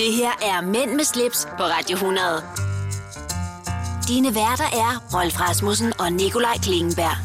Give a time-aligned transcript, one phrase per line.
[0.00, 2.24] Det her er Mænd med slips på Radio 100.
[4.08, 7.16] Dine værter er Rolf Rasmussen og Nikolaj Klingenberg.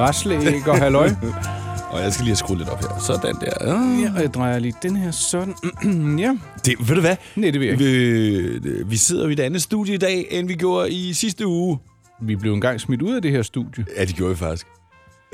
[0.00, 1.10] Raslæg og halløj.
[1.92, 2.98] Og jeg skal lige have skruet lidt op her.
[3.00, 3.52] Sådan der.
[4.00, 5.54] Ja, og jeg drejer lige den her sådan.
[6.24, 7.16] ja, Det, ved du hvad?
[7.36, 7.78] nej, det vil jeg.
[7.78, 11.78] Vi, vi sidder i et andet studie i dag, end vi gjorde i sidste uge.
[12.22, 13.84] Vi blev engang smidt ud af det her studie.
[13.96, 14.66] Ja, det gjorde vi faktisk.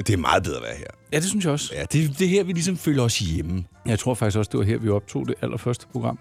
[0.06, 0.86] Det er meget bedre at være her.
[1.12, 1.72] Ja, det synes jeg også.
[1.76, 3.64] Ja, det, det er her, vi ligesom føler os hjemme.
[3.86, 6.18] Jeg tror faktisk også, det var her, vi optog det allerførste program.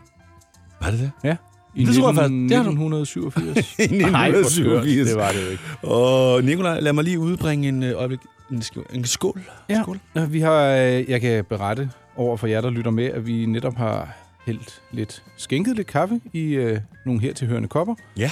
[0.81, 1.11] Var det det?
[1.23, 1.35] Ja.
[1.75, 2.49] I Det tror jeg faktisk.
[2.49, 2.69] Det har du.
[2.69, 3.79] 1987.
[3.79, 4.87] I Nej, hvor skørt.
[4.87, 5.09] 1987.
[5.09, 5.63] det var det jo ikke.
[5.83, 8.19] Og Nikolaj, lad mig lige udbringe en øh, øjeblik.
[8.51, 8.85] En, skål.
[8.93, 9.41] en skål.
[9.69, 9.99] Ja, skål.
[10.29, 13.75] vi har, øh, jeg kan berette over for jer, der lytter med, at vi netop
[13.75, 17.95] har hældt lidt, skænket lidt kaffe i øh, nogle hertilhørende kopper.
[18.17, 18.31] Ja.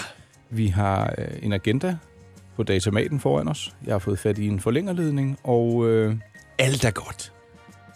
[0.50, 1.98] Vi har øh, en agenda
[2.58, 3.74] på datamaten foran os.
[3.86, 6.16] Jeg har fået fat i en forlængerledning, og øh,
[6.60, 7.34] Alt er godt.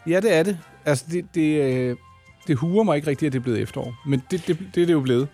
[0.08, 0.58] ja, det er det.
[0.86, 1.96] Altså, det, det, øh,
[2.48, 3.94] det huer mig ikke rigtigt, at det er blevet efterår.
[4.06, 5.28] Men det, det, det er det jo blevet.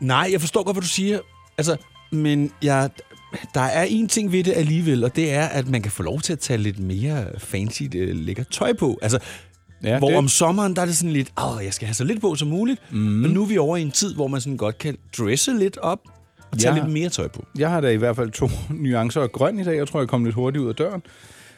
[0.00, 1.18] Nej, jeg forstår godt, hvad du siger.
[1.58, 1.76] Altså,
[2.12, 2.90] men jeg,
[3.54, 6.20] der er en ting ved det alligevel, og det er, at man kan få lov
[6.20, 8.98] til at tage lidt mere fancy, øh, lækker tøj på.
[9.02, 9.18] Altså,
[9.82, 11.94] Ja, ja, hvor det, om sommeren, der er det sådan lidt, åh, jeg skal have
[11.94, 12.82] så lidt på som muligt.
[12.90, 12.98] Mm.
[12.98, 15.76] Men nu er vi over i en tid, hvor man sådan godt kan dresse lidt
[15.78, 15.98] op
[16.52, 16.80] og tage Ja.
[16.82, 17.44] lidt mere tøj på.
[17.58, 19.76] Jeg har da i hvert fald to nuancer af grøn i dag.
[19.76, 21.02] Jeg tror, jeg kom lidt hurtigt ud af døren.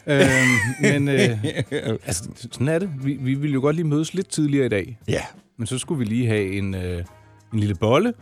[0.07, 0.23] øhm,
[0.83, 1.45] men øh,
[2.07, 2.91] altså, sådan er det.
[3.03, 4.99] Vi, vi ville jo godt lige mødes lidt tidligere i dag.
[5.09, 5.21] Ja.
[5.59, 7.05] Men så skulle vi lige have en, øh,
[7.53, 8.13] en lille bolle.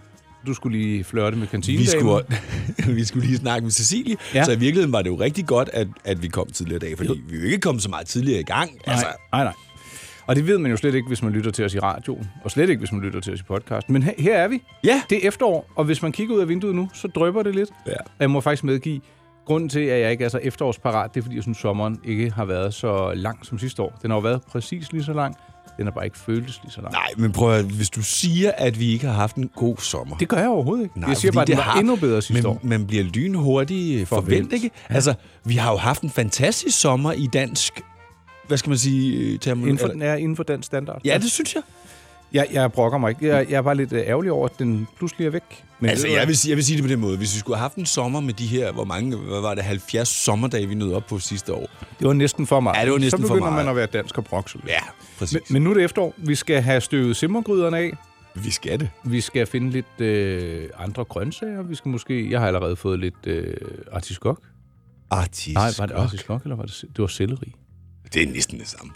[0.47, 2.01] Du skulle lige flørte med Vi kantinedamen.
[2.01, 2.25] skulle,
[2.99, 4.45] vi skulle lige snakke med Cecilie, Ja.
[4.45, 6.97] så i virkeligheden var det jo rigtig godt, at, at vi kom tidligere i dag,
[6.97, 8.71] fordi vi er jo ikke kommet så meget tidligere i gang.
[8.71, 9.53] Nej, Altså, nej, nej.
[10.27, 12.31] Og det ved man jo slet ikke, hvis man lytter til os i radioen.
[12.45, 13.91] Og slet ikke, hvis man lytter til os i podcast.
[13.91, 14.63] Men her, her er vi.
[14.85, 15.03] ja.
[15.11, 17.71] Det er efterår, og hvis man kigger ud af vinduet nu, så drøber det lidt.
[17.87, 17.93] Ja.
[18.21, 19.01] Jeg må faktisk medgive,
[19.47, 22.31] grunden til, at jeg ikke er så efterårsparat, det er, fordi jeg synes, sommeren ikke
[22.33, 23.99] har været så lang som sidste år.
[24.03, 25.37] Den har jo været præcis lige så lang.
[25.77, 26.93] Den har bare ikke føltes lige så lang.
[26.93, 30.17] Nej, men prøv at, hvis du siger, at vi ikke har haft en god sommer.
[30.17, 31.01] Det gør jeg overhovedet ikke.
[31.01, 32.61] Nej, jeg siger bare, at det var har- endnu bedre sidste men år.
[32.63, 34.71] man bliver lynhurtigt forventet, ikke?
[34.89, 35.15] Altså,
[35.45, 37.81] vi har jo haft en fantastisk sommer i dansk,
[38.49, 41.01] hvad skal man sige, øh, termo- Inden for, den er inden for den standard.
[41.05, 41.63] Ja, det synes jeg.
[42.33, 43.27] Jeg, jeg brokker mig ikke.
[43.29, 45.43] Jeg, jeg er bare lidt øh, ærgerlig over, at den pludselig er væk.
[45.81, 47.17] Men Altså, jeg vil, sige, jeg vil sige det på den måde.
[47.17, 49.65] Hvis vi skulle have haft en sommer med de her, hvor mange, hvad var det,
[49.65, 51.71] 70 sommerdage, vi nåede op på sidste år.
[51.99, 52.77] Det var næsten for meget.
[52.79, 53.65] Ja, det var næsten så for begynder meget.
[53.67, 54.61] man at være dansk og lidt.
[54.69, 54.79] Ja,
[55.19, 55.33] præcis.
[55.35, 56.15] Men, men nu er det efterår.
[56.17, 57.93] Vi skal have støvet simmergryderne af.
[58.35, 58.91] vi skal det.
[59.05, 61.63] Vi skal finde lidt øh, andre grøntsager.
[61.63, 62.31] Vi skal måske...
[62.31, 63.55] Jeg har allerede fået lidt øh,
[63.93, 64.41] artiskok.
[65.11, 65.55] Artisk.
[65.55, 66.81] Nej, var det artiskok, eller var det...
[66.83, 67.55] Det var selleri.
[68.15, 68.93] Det er næsten det samme.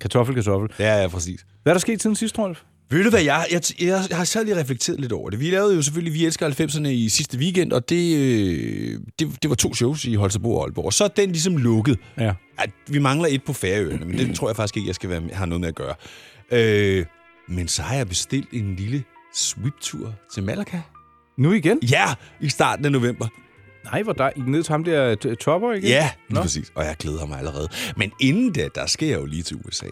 [0.00, 0.70] Kartoffel, kartoffel.
[0.78, 1.46] Ja, ja, præcis.
[1.62, 2.58] Hvad er der sket siden sidst, Rolf?
[2.90, 5.40] Ved du hvad, jeg, jeg, jeg, jeg har selv lige reflekteret lidt over det.
[5.40, 9.50] Vi lavede jo selvfølgelig Vi elsker 90'erne i sidste weekend, og det, øh, det, det
[9.50, 10.84] var to shows i Holstebro og Aalborg.
[10.84, 11.98] Og så er den ligesom lukket.
[12.18, 12.32] Ja.
[12.58, 15.22] At vi mangler et på Færøerne, men det tror jeg faktisk ikke, jeg skal være,
[15.32, 15.94] har noget med at gøre.
[16.50, 17.06] Øh,
[17.48, 20.80] men så har jeg bestilt en lille sweep-tur til Malaga.
[21.38, 21.78] Nu igen?
[21.82, 23.28] Ja, i starten af november.
[23.92, 24.30] Nej, hvor der...
[24.36, 25.84] I ned til ham der topper igen?
[25.84, 26.42] Ja, lige Nå.
[26.42, 26.72] præcis.
[26.74, 27.68] Og jeg glæder mig allerede.
[27.96, 29.86] Men inden da, der skal jeg jo lige til USA.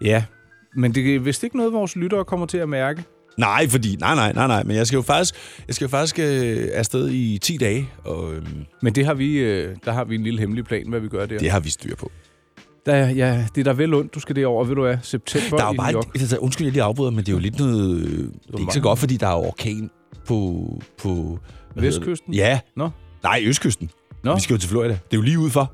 [0.00, 0.24] Ja.
[0.76, 3.04] Men det er vist ikke noget, vores lyttere kommer til at mærke.
[3.38, 3.96] Nej, fordi...
[4.00, 4.62] Nej, nej, nej, nej.
[4.62, 5.34] Men jeg skal jo faktisk,
[5.66, 8.46] jeg skal jo faktisk øh, afsted i 10 dage, og øhm,
[8.82, 11.26] Men det har vi, øh, der har vi en lille hemmelig plan, hvad vi gør
[11.26, 11.38] der.
[11.38, 12.10] det har vi styr på.
[12.86, 15.64] Der, ja, det er der vel ondt, du skal derover, ved du hvad, september Der
[15.64, 15.92] er jo i bare...
[15.92, 16.14] New York.
[16.20, 18.00] Altså, undskyld, jeg lige afbryder, men det er jo lidt noget...
[18.00, 19.90] øh, Det er ikke så godt, fordi der er orkan
[20.26, 20.68] på...
[21.02, 21.38] på?
[21.82, 22.34] Vestkysten?
[22.34, 22.60] Ja.
[22.76, 22.90] Nå.
[23.22, 23.90] Nej, Østkysten.
[24.24, 24.34] Nå.
[24.34, 24.92] Vi skal jo til Florida.
[24.92, 25.72] Det er jo lige udfor.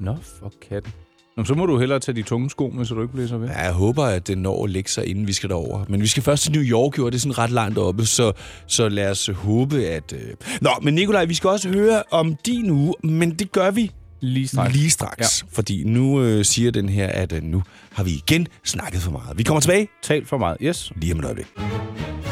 [0.00, 0.92] Nå, for katten.
[1.36, 3.48] Nå, så må du hellere tage de tunge sko med, så du ikke blæser ved.
[3.48, 5.84] Ja, jeg håber, at det når at lægge sig, inden vi skal derover.
[5.88, 8.06] Men vi skal først til New York, jo, og det er sådan ret langt oppe,
[8.06, 8.32] så,
[8.66, 10.12] så lad os håbe, at...
[10.12, 10.34] Øh...
[10.60, 13.90] Nå, men Nikolaj, vi skal også høre om din uge, men det gør vi
[14.20, 14.74] Lige straks.
[14.74, 15.42] lige straks.
[15.42, 15.48] Ja.
[15.56, 17.62] Fordi nu øh, siger den her, at øh, nu
[17.92, 19.38] har vi igen snakket for meget.
[19.38, 20.56] Vi kommer tilbage Tal for meget.
[20.62, 20.92] Yes.
[20.96, 21.46] lige om et øjeblik.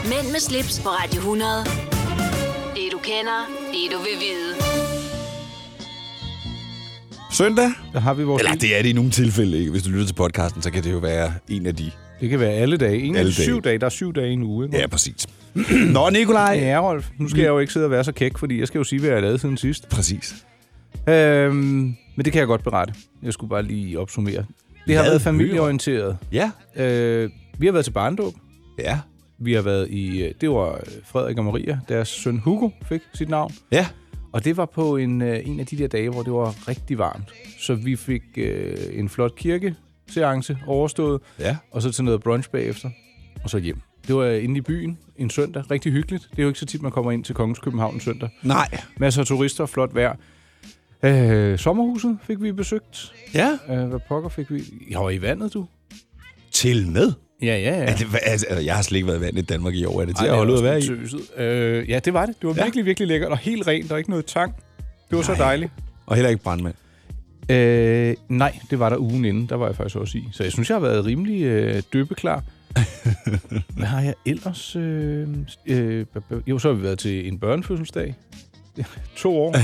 [0.05, 1.94] Mænd med slips på Radio 100.
[3.05, 3.41] Kender,
[3.73, 4.55] det du vil vide.
[7.33, 7.71] Søndag?
[7.93, 8.43] Der har vi vores...
[8.43, 9.71] Eller det er det i nogle tilfælde, ikke?
[9.71, 11.91] Hvis du lytter til podcasten, så kan det jo være en af de.
[12.21, 12.99] Det kan være alle dage.
[12.99, 13.61] Ingen af Alle syv dage.
[13.61, 13.79] dage.
[13.79, 14.67] Der er syv dage i en uge.
[14.67, 14.79] Ikke?
[14.79, 15.27] Ja, præcis.
[15.95, 16.59] Nå, Nikolaj.
[16.63, 17.09] Ja, Rolf.
[17.19, 18.99] Nu skal jeg jo ikke sidde og være så kæk, fordi jeg skal jo sige,
[19.01, 19.89] hvad jeg har lavet siden sidst.
[19.89, 20.35] Præcis.
[21.09, 21.55] Øhm,
[22.17, 22.95] men det kan jeg godt berette.
[23.23, 24.45] Jeg skulle bare lige opsummere.
[24.87, 26.17] Det har været familieorienteret.
[26.33, 26.51] Ja.
[26.77, 28.35] Øh, vi har været til barndåb.
[28.79, 28.99] Ja.
[29.39, 30.23] Vi har været i...
[30.25, 31.81] øh, Det var øh, Frederik og Maria.
[31.89, 33.53] Deres søn Hugo fik sit navn.
[33.73, 33.87] Ja.
[34.33, 36.99] Og det var på en, øh, en af de der dage, hvor det var rigtig
[36.99, 37.33] varmt.
[37.59, 41.57] Så vi fik øh, en flot kirkeseance overstået, Ja.
[41.71, 42.91] og så til noget brunch bagefter,
[43.45, 43.81] og så hjem.
[44.07, 45.71] Det var inde i byen en søndag.
[45.71, 46.29] Rigtig hyggeligt.
[46.31, 48.29] Det er jo ikke så tit, man kommer ind til Kongens København en søndag.
[48.43, 48.69] Nej.
[48.97, 50.17] Masser af turister, flot vejr.
[51.03, 53.13] Øh, sommerhuset fik vi besøgt.
[53.35, 53.59] Ja.
[53.71, 54.63] Øh, hvad pokker fik vi?
[54.91, 55.67] Jeg var i vandet, du.
[56.53, 57.13] Til med?
[57.45, 57.85] Ja, ja, ja.
[57.85, 60.01] Er det, altså, jeg har slet ikke været vand i Danmark i år.
[60.01, 60.71] Er det til Ej, at holde ud det at
[61.39, 61.81] være i?
[61.83, 62.35] Øh, ja, det var det.
[62.41, 62.63] Det var Ja.
[62.65, 63.89] virkelig, virkelig lækkert og helt rent.
[63.89, 64.55] Der er ikke noget tang.
[65.11, 65.73] Det var så dejligt.
[66.07, 66.75] Og heller ikke brandmand.
[67.51, 69.47] Øh, nej, det var der ugen inden.
[69.49, 70.29] Der var jeg faktisk også i.
[70.33, 72.43] Så jeg synes, jeg har været rimelig øh, døbeklar.
[73.77, 74.77] Hvad har jeg ellers?
[74.77, 75.29] Øh,
[75.67, 76.07] øh,
[76.47, 78.15] jo, så har vi været til en børnefødselsdag.
[79.17, 79.55] to år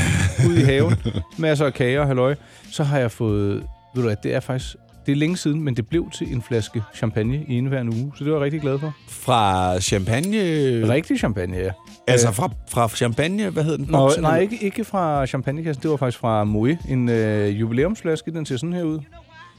[0.48, 0.94] ude i haven.
[1.38, 2.34] Masser af kager og halløj.
[2.70, 3.54] Så har jeg fået...
[3.94, 4.76] Ved du hvad, det er faktisk...
[5.10, 8.12] Det er længe siden, men det blev til en flaske champagne i indeværende uge.
[8.18, 8.94] Så det var jeg rigtig glad for.
[9.08, 10.36] Fra champagne...
[10.88, 11.70] Rigtig champagne, ja.
[12.06, 13.86] Altså fra, fra champagne, hvad hedder den?
[13.90, 15.82] Nå, nej, ikke, ikke fra champagnekassen.
[15.82, 16.78] Det var faktisk fra Moe.
[16.88, 18.30] En øh, jubilæumsflaske.
[18.32, 18.98] Den ser sådan her ud.
[18.98, 19.00] I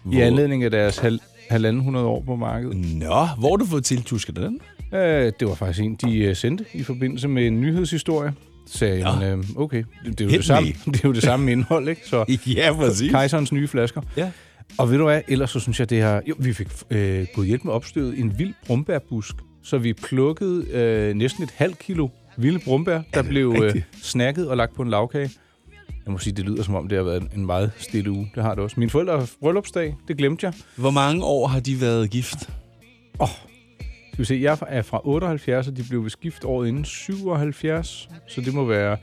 [0.03, 1.19] Hvor- anledning af deres hal,
[1.50, 2.77] halvanden hundrede år på markedet.
[2.77, 4.59] Nå, hvor har du fået tiltusket den?
[5.00, 8.33] Øh, det var faktisk en, de øh, sendte i forbindelse med en nyhedshistorie.
[8.68, 9.09] Så sagde Nå.
[9.09, 10.92] jamen, øh, okay, det, det, er jo Hit det, samme, me.
[10.94, 12.01] det er jo det samme indhold, ikke?
[12.06, 12.25] Så
[12.57, 13.12] Ja, præcis.
[13.12, 14.01] kejserens nye flasker.
[14.18, 14.31] Ja.
[14.77, 16.21] Og ved du hvad, ellers så synes jeg, det her...
[16.27, 19.35] Jo, vi fik øh, gået hjælp med opstødet en vild brumbærbusk.
[19.63, 22.07] Så vi plukkede øh, næsten et halvt kilo
[22.38, 25.31] vilde brumbær, der blev øh, snakket og lagt på en lavkage.
[26.06, 28.31] Jeg må sige, det lyder som om, det har været en meget stille uge.
[28.35, 28.79] Det har det også.
[28.79, 30.53] Mine forældre har bryllupsdag, det glemte jeg.
[30.75, 32.50] Hvor mange år har de været gift?
[34.13, 38.09] Skal vi se, jeg er fra 78, og de blev ved skift året inden 77.
[38.27, 38.97] Så det må være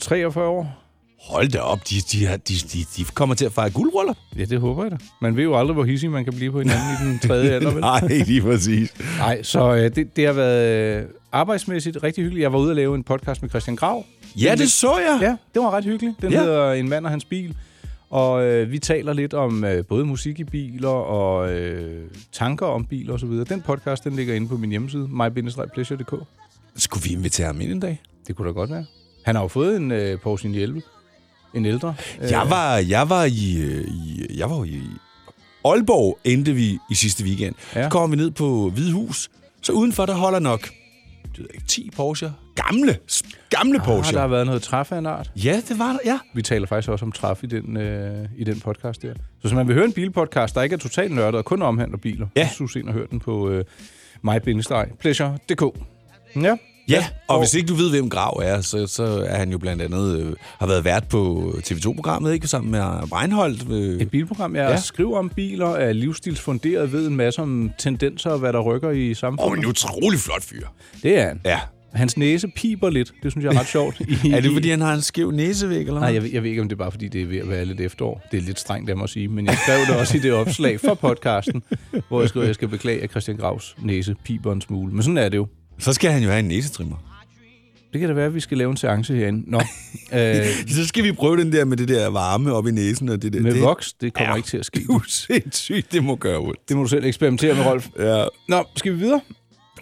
[0.00, 0.87] 43 år.
[1.22, 4.14] Hold da op, de, de, de, de, de kommer til at fejre guldruller.
[4.38, 4.96] Ja, det håber jeg da.
[5.22, 7.70] Man ved jo aldrig, hvor hissig man kan blive på hinanden i den tredje alder.
[7.70, 7.80] Vel?
[7.92, 8.94] Nej, lige præcis.
[9.18, 12.42] Nej, så øh, det, det har været øh, arbejdsmæssigt rigtig hyggeligt.
[12.42, 14.04] Jeg var ude og lave en podcast med Christian Grav.
[14.36, 15.18] Ja, det så jeg.
[15.22, 16.22] Ja, det var ret hyggeligt.
[16.22, 16.40] Den Ja.
[16.40, 17.56] hedder En mand og hans bil.
[18.10, 22.84] Og øh, vi taler lidt om øh, både musik i biler og øh, tanker om
[22.84, 23.28] biler osv.
[23.30, 26.14] Den podcast, den ligger inde på min hjemmeside, my-pleasure.dk.
[26.76, 28.02] Skulle vi invitere ham ind en dag?
[28.26, 28.84] Det kunne da godt være.
[29.24, 30.82] Han har jo fået en øh, Porsche 911.
[31.54, 31.94] En ældre.
[32.20, 34.80] Jeg var, jeg var i, øh, i, jeg var i
[35.64, 37.54] Aalborg, endte vi i sidste weekend.
[37.74, 37.82] Ja.
[37.82, 39.30] Så kommer vi ned på Hvide Hus.
[39.62, 40.60] Så udenfor, der holder nok
[41.22, 42.32] det ved jeg ikke, 10 Porsche.
[42.54, 42.98] Gamle,
[43.50, 44.14] gamle Ah, Porsche.
[44.14, 45.30] der har været noget træf af en art.
[45.44, 46.18] Ja, det var der, ja.
[46.34, 49.14] Vi taler faktisk også om træf i den, øh, i den podcast der.
[49.14, 51.98] Så hvis man vil høre en bilpodcast, der ikke er totalt nørdet og kun omhandler
[51.98, 52.48] biler, Ja.
[52.48, 53.64] så synes ind og hør den på øh,
[54.22, 55.62] my-pleasure.dk.
[56.42, 56.56] Ja.
[56.88, 59.82] Ja, og hvis ikke du ved, hvem Grav er, så, så er han jo blandt
[59.82, 62.48] andet, øh, har været vært på TV2-programmet, ikke?
[62.48, 62.80] Sammen med
[63.12, 63.70] Reinholdt.
[63.70, 64.00] Øh.
[64.00, 64.70] Et bilprogram, jeg Ja.
[64.70, 64.80] ja.
[64.80, 69.10] skriver om biler, er livsstilsfunderet, ved en masse om tendenser og hvad der rykker i
[69.10, 69.58] Og samfundet.
[69.58, 70.66] en utrolig flot fyr.
[71.02, 71.40] Det er han.
[71.44, 71.60] Ja.
[71.92, 73.12] Hans næse piber lidt.
[73.22, 74.00] Det synes jeg er ret sjovt.
[74.24, 76.50] I, Er det, fordi han har en skæv næsevæg, eller Nej, jeg, ved- jeg ved
[76.50, 78.22] ikke, om det er bare, fordi det er ved at være lidt efterår.
[78.30, 80.32] Det er lidt strengt af mig at sige, men jeg skrev det også i det
[80.32, 81.62] opslag for podcasten,
[82.08, 84.92] hvor jeg skrev, at jeg skal beklage, at Christian Gravs næse piber en smule.
[84.92, 85.46] Men sådan er det jo.
[85.78, 86.96] Så skal han jo have en næsetrimmer.
[87.92, 89.50] Det kan da være, at vi skal lave en seance herinde.
[89.50, 89.58] Nå,
[90.18, 93.08] øh, Så skal vi prøve den der med det der varme op i næsen.
[93.08, 93.40] Og det der.
[93.40, 94.36] med det, voks, det kommer Ja.
[94.36, 94.80] ikke til at ske.
[94.88, 96.68] Det er sindssygt, det må gøre ondt.
[96.68, 97.88] Det må du selv eksperimentere med, Rolf.
[97.98, 98.24] Ja.
[98.48, 99.20] Nå, skal vi videre?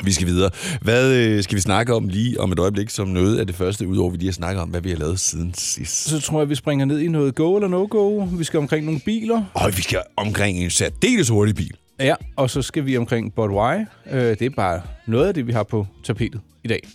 [0.05, 0.51] Vi skal videre.
[0.81, 3.89] Hvad øh, skal vi snakke om lige om et øjeblik, som noget af det første,
[3.89, 6.05] udover vi lige har snakket om, hvad vi har lavet siden sidst?
[6.09, 8.19] Så tror jeg, vi springer ned i noget go eller no-go.
[8.39, 9.43] Vi skal omkring nogle biler.
[9.55, 11.77] Og vi skal omkring en særdeles hurtig bil.
[12.01, 13.77] Ja, og så skal vi omkring But Why.
[14.11, 16.89] Øh, det er bare noget af det, vi har på tapetet i dag.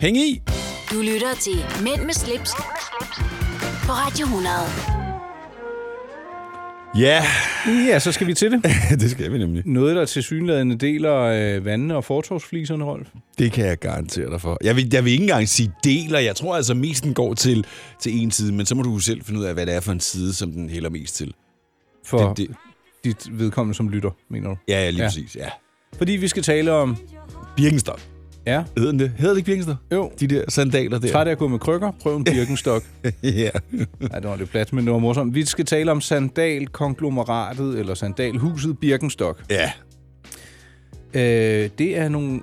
[0.00, 0.40] Hæng i!
[0.92, 2.50] Du lytter til Mænd med slips,
[3.86, 4.54] på Radio 100.
[6.98, 7.24] Ja,
[7.66, 8.62] Ja, så skal vi til det.
[9.00, 9.62] det skal vi nemlig.
[9.66, 13.08] Noget, der til synlædende deler øh, vandene og fortovsfliserne, Rolf.
[13.38, 14.58] Det kan jeg garantere dig for.
[14.64, 16.18] Jeg vil, jeg vil ikke engang sige deler.
[16.18, 17.66] Jeg tror altså, mest den går til,
[18.00, 19.92] til en side, men så må du selv finde ud af, hvad det er for
[19.92, 21.34] en side, som den hælder mest til.
[22.04, 22.56] For det, det.
[23.04, 24.56] Dit vedkommende som lytter, mener du?
[24.68, 25.08] Ja, ja lige ja.
[25.08, 25.36] Præcis.
[25.36, 25.48] Ja.
[25.98, 26.96] Fordi vi skal tale om...
[27.56, 28.00] Birkenstock.
[28.46, 29.12] Ja, Hedder det?
[29.16, 29.78] Hedder det ikke Birkenstock?
[29.92, 30.12] jo.
[30.20, 31.12] De der sandaler der.
[31.12, 32.84] Træt af at gå med krykker, prøv en Birkenstock.
[33.04, 33.10] ja.
[33.32, 33.50] ja,
[34.00, 35.34] det var lidt plat, men det var morsomt.
[35.34, 39.44] Vi skal tale om sandalkonglomeratet, eller sandalhuset Birkenstock.
[39.50, 39.72] ja.
[41.14, 42.40] Øh, det er nogle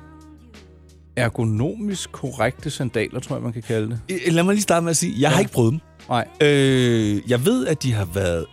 [1.15, 4.21] ergonomisk korrekte sandaler, tror jeg, man kan kalde det.
[4.27, 5.29] Øh, Lad mig lige starte med at sige, jeg ja.
[5.29, 5.79] har ikke prøvet dem.
[6.09, 6.27] Nej.
[6.41, 8.45] Øh, jeg ved, at de har været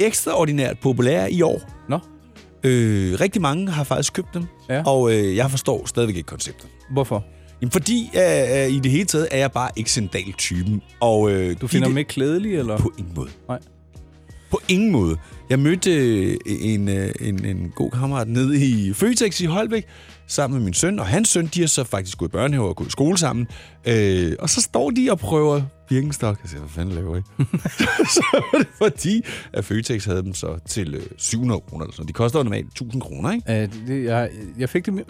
[0.00, 1.60] ekstraordinært populære i år.
[1.88, 1.98] Nå,
[2.64, 4.82] Øh, rigtig mange har faktisk købt dem, Ja.
[4.86, 6.68] og øh, jeg forstår stadigvæk ikke konceptet.
[6.90, 7.24] hvorfor?
[7.62, 10.82] Jamen, fordi øh, øh, i det hele taget er jeg bare ikke sandaltypen.
[11.00, 12.78] Og, øh, Du finder dem ikke klædelige, eller?
[12.78, 13.28] På ingen måde.
[13.48, 13.58] Nej.
[14.50, 15.16] På ingen måde.
[15.50, 19.86] Jeg mødte øh, en, øh, en, en god kammerat nede i Føtex i Holbæk,
[20.26, 21.46] sammen med min søn og hans søn.
[21.46, 23.46] De har så faktisk gået i børnehave og gået i skole sammen.
[23.84, 26.42] Øh, og så står de og prøver Birkenstock.
[26.42, 27.20] Jeg siger, hvad fanden laver I?
[28.16, 31.84] så var det fordi, at Føtex havde dem så til øh, 700 kroner.
[31.84, 32.08] Eller sådan.
[32.08, 33.62] De koster jo normalt 1000 kroner, ikke?
[33.62, 35.02] Øh, det, jeg, jeg fik det med.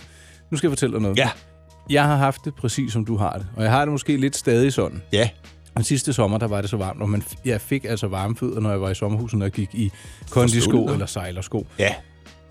[0.51, 1.19] Nu skal jeg fortælle dig noget.
[1.19, 1.31] Ja.
[1.91, 3.47] Jeg har haft det præcis som du har det.
[3.57, 5.03] Og jeg har det måske lidt stadig sådan.
[5.13, 5.29] Ja.
[5.77, 8.61] Den sidste sommer, der var det så varmt, og man, jeg fik altså varme fødder,
[8.61, 9.93] når jeg var i sommerhuset, når jeg gik i
[10.31, 11.67] kondisko eller sejlersko.
[11.79, 11.95] Ja.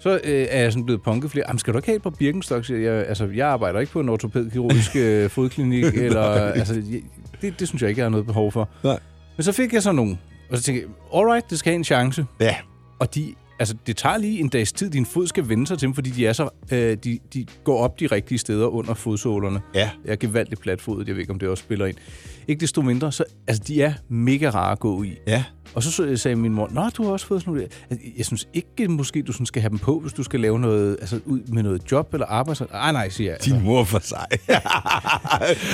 [0.05, 1.45] Så øh, er jeg sådan blevet punket flere.
[1.47, 2.65] Jamen, skal du ikke have et par Birkenstock?
[2.65, 7.01] siger Jeg, altså, jeg arbejder ikke på en ortopædkirurgisk øh, fodklinik, eller, altså, jeg,
[7.41, 8.69] det, det synes jeg ikke, jeg har noget behov for.
[8.83, 8.99] Nej.
[9.37, 10.17] Men så fik jeg så nogle,
[10.49, 12.25] og så tænkte jeg, alright, det skal have en chance.
[12.39, 12.55] Ja.
[12.99, 15.87] Og de, altså, det tager lige en dags tid, din fod skal vende sig til
[15.87, 19.61] dem, fordi de, er så, øh, de, de går op de rigtige steder under fodsålerne.
[19.75, 19.89] Ja.
[20.05, 21.95] Jeg er gevaldigt platfodet, jeg ved ikke, om det også spiller ind.
[22.47, 25.13] Ikke desto mindre, så altså, de er mega rare at gå i.
[25.27, 25.43] Ja.
[25.73, 27.67] Og så så- sagde min mor, Nå, du har også fået sådan nogle...
[27.89, 30.59] Altså, Jeg synes ikke, måske du sådan skal have dem på, hvis du skal lave
[30.59, 32.65] noget, altså ud med noget job eller arbejde.
[32.73, 33.45] Ej, nej, siger jeg.
[33.45, 34.25] Din mor for sig.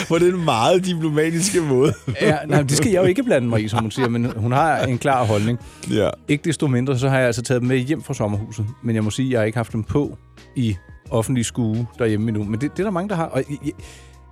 [0.08, 1.94] På den meget diplomatiske måde.
[2.22, 4.52] Ja, nej, det skal jeg jo ikke blande mig i, som hun siger, men hun
[4.52, 5.60] har en klar holdning.
[5.92, 6.10] ja.
[6.28, 8.66] Ikke desto mindre, så har jeg altså taget dem med hjem fra sommerhuset.
[8.84, 10.18] Men jeg må sige, at jeg har ikke haft dem på
[10.56, 10.76] i
[11.10, 12.44] offentlig skue derhjemme endnu.
[12.44, 13.26] Men det, det er der mange, der har.
[13.26, 13.72] Og jeg, jeg,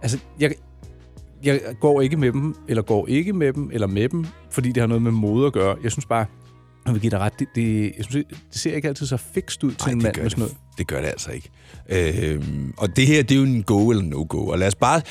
[0.02, 0.52] altså, jeg,
[1.44, 4.82] jeg går ikke med dem, eller går ikke med dem, eller med dem, fordi det
[4.82, 5.76] har noget med mode at gøre.
[5.84, 6.26] Jeg synes bare,
[6.86, 9.64] jeg vil give dig ret, det, det, jeg synes, det, ser ikke altid så fikst
[9.64, 10.56] ud til Ej, en det mand gør med sådan noget.
[10.78, 11.50] det gør det altså ikke.
[11.90, 14.46] Øhm, og det her, det er jo en go eller no-go.
[14.48, 15.02] Og lad os, bare,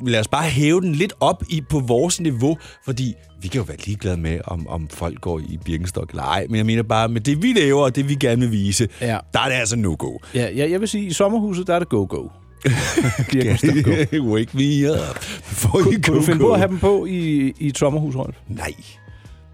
[0.00, 3.64] lad os bare hæve den lidt op i på vores niveau, fordi vi kan jo
[3.64, 6.46] være ligeglade med, om, om folk går i Birkenstock eller ej.
[6.48, 9.18] Men jeg mener bare, med det vi laver, og det vi gerne vil vise, Ja.
[9.32, 10.18] der er det altså no-go.
[10.34, 12.28] Ja, jeg, jeg vil sige, i sommerhuset, der er det go-go.
[14.32, 15.24] Wake me up
[15.70, 18.36] Kunne go, du finde på at have dem på i, i et sommerhus, Rolf?
[18.48, 18.74] Nej.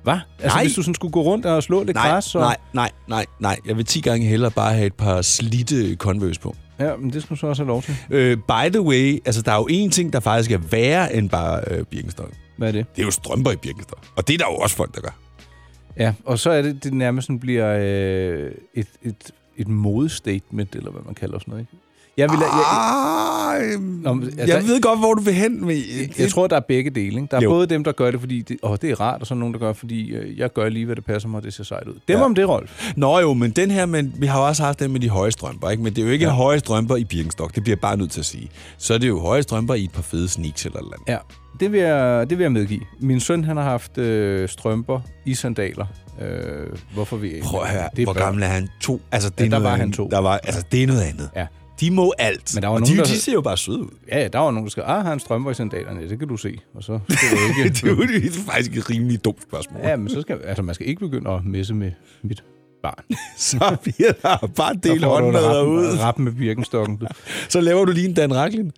[0.02, 0.18] Hvad?
[0.38, 0.64] Altså, Nej.
[0.64, 2.34] hvis du sådan skulle gå rundt og slå lidt Nej, græs?
[2.34, 2.40] Og...
[2.40, 3.56] nej, nej, nej, nej.
[3.66, 6.56] Jeg vil 10 gange hellere bare have et par slidte Converse på.
[6.78, 7.96] Ja, men det skal du så også have lov til.
[8.10, 11.30] Øh, by the way, altså der er jo en ting, der faktisk er værre end
[11.30, 12.32] bare øh, Birkenstock.
[12.56, 12.86] Hvad er det?
[12.96, 14.02] Det er jo strømper i Birkenstock.
[14.16, 15.18] Og det er der jo også folk, der gør.
[15.98, 20.90] Ja, og så er det, det nærmest sådan bliver øh, et, et, et modestatement, eller
[20.90, 21.72] hvad man kalder sådan noget, ikke?
[22.18, 25.66] Jeg, vil, jeg, jeg, Nå, altså- jeg ved godt, hvor du vil hen.
[25.66, 27.06] Men, jeg, jeg tror, der er begge dele.
[27.06, 27.28] Ikke?
[27.30, 27.50] Der er Jo.
[27.50, 29.60] både dem, der gør det, fordi det, åh, det er rart, og så nogen, der
[29.60, 31.94] gør, fordi øh, jeg gør lige, hvad det passer mig, og det ser sejt ud.
[32.08, 32.24] Dem Ja.
[32.24, 32.90] om det, Rolf.
[32.96, 35.30] Nå jo, men den her, men vi har jo også haft den med de høje
[35.32, 35.82] strømper, ikke?
[35.82, 36.30] Men det er jo ikke ja.
[36.32, 38.48] Høje strømper i Birkenstock, det bliver jeg bare nødt til at sige.
[38.78, 41.08] Så er det jo høje strømper i et par fede sneaks eller et eller andet.
[41.12, 41.18] Ja,
[41.60, 42.80] det vil jeg, det vil jeg medgive.
[43.00, 45.86] Min søn, han har haft øh, strømper i sandaler.
[46.22, 48.22] Øh, hvorfor vi Prøv at høre, det er hvor børn.
[48.22, 48.68] gammel er han?
[48.80, 49.00] To?
[49.12, 50.08] Altså, det er Ja, der noget var han to.
[50.10, 51.30] Der var, altså, det er noget andet.
[51.36, 51.46] Ja.
[51.80, 52.54] De må alt.
[52.54, 53.88] Men der var og nogen, de, der- de ser jo bare søde ud.
[54.08, 56.08] Ja, ja, der var nogen, der skrev, ah, har han strømper i sandalerne?
[56.08, 56.58] Det kan du se.
[56.74, 56.98] Og så du
[57.48, 57.70] ikke...
[57.74, 59.80] det er jo det er faktisk et rimelig dumt spørgsmål.
[59.82, 61.92] Ja, men så skal, altså, man skal ikke begynde at messe med
[62.22, 62.44] mit
[62.82, 63.04] barn.
[63.36, 65.98] Så bliver der bare får du håndmadder ud.
[65.98, 67.02] Rap med birkenstokken.
[67.48, 68.72] Så laver du lige en Dan Racklin.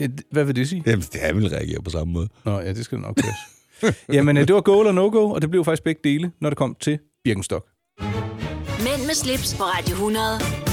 [0.00, 0.82] Ja, Hvad vil det sige?
[0.86, 2.28] Jamen, det er vil reagere på samme måde.
[2.44, 3.94] Nå, ja, det skal det nok passe.
[4.12, 6.56] Jamen, øh, det var go eller no-go, og det blev faktisk begge dele, når det
[6.56, 7.66] kom til Birkenstock.
[8.78, 10.71] Mænd med slips på Radio 100.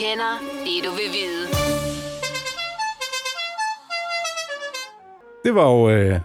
[0.00, 1.46] Kender, det du vil vide.
[5.44, 6.20] Det var jo øh,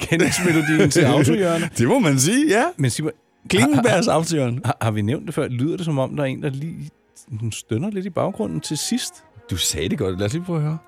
[0.00, 1.70] kendingsmelodien til autohjørne.
[1.78, 2.64] Det må man sige, ja.
[2.76, 3.12] Men Simon,
[3.48, 4.60] Klingenbergs aftyren.
[4.64, 5.48] har, har vi nævnt det før?
[5.48, 6.90] Lyder det som om, der er en, der lige
[7.52, 9.14] stønner lidt i baggrunden til sidst?
[9.50, 10.18] Du sagde det godt.
[10.18, 10.78] Lad os lige prøve at høre.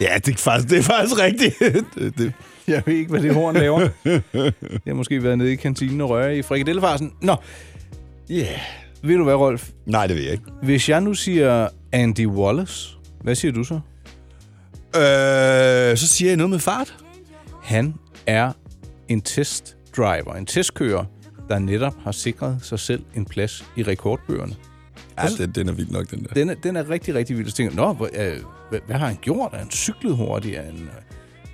[0.00, 1.58] Ja, det er faktisk, det er faktisk rigtigt.
[1.94, 2.32] det, det.
[2.68, 3.78] Jeg ved ikke, hvad det horn laver.
[4.04, 7.12] Det har måske været nede i kantinen og røre i frikadellefarsen.
[7.22, 7.36] Nå,
[8.30, 8.85] Yeah.
[9.08, 9.70] Ved du hvad, Rolf?
[9.86, 10.44] Nej, det ved jeg ikke.
[10.62, 13.74] Hvis jeg nu siger Andy Wallace, hvad siger du så?
[14.96, 16.96] Øh, så siger jeg noget med fart.
[17.62, 17.94] Han
[18.26, 18.52] er
[19.08, 21.04] en testdriver, en testkører,
[21.48, 24.54] der netop har sikret sig selv en plads i rekordbøgerne.
[25.18, 26.34] Ja, den, den er vild nok, den der.
[26.34, 27.48] Den er, den er rigtig, rigtig vild.
[27.48, 28.36] Så tænker, Nå, hvor, øh,
[28.70, 29.52] hvad, hvad har han gjort?
[29.52, 30.56] Er han cyklet hurtigt?
[30.58, 30.88] Er han øh,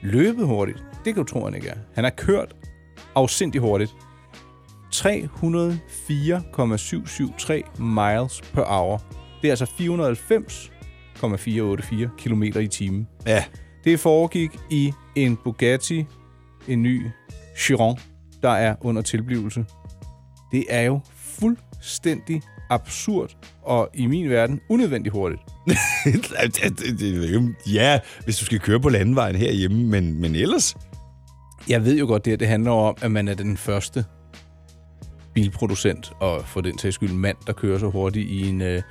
[0.02, 0.78] løbet hurtigt?
[1.04, 1.76] Det kan du tro, han ikke er.
[1.94, 2.54] Han har kørt
[3.14, 3.90] afsindig hurtigt.
[4.92, 9.02] 304,773 miles per hour.
[9.42, 13.08] Det er altså 490,484 km i timen.
[13.26, 13.44] Ja.
[13.84, 16.06] Det foregik i en Bugatti,
[16.68, 17.06] en ny
[17.58, 17.98] Chiron,
[18.42, 19.64] der er under tilblivelse.
[20.52, 25.42] Det er jo fuldstændig absurd, og i min verden unødvendigt hurtigt.
[27.72, 30.76] ja, hvis du skal køre på landevejen herhjemme, men, men ellers...
[31.68, 34.04] Jeg ved jo godt, det her det handler om, at man er den første
[35.34, 38.82] bilproducent, og for den sags skyld mand, der kører så hurtigt i, en, øh,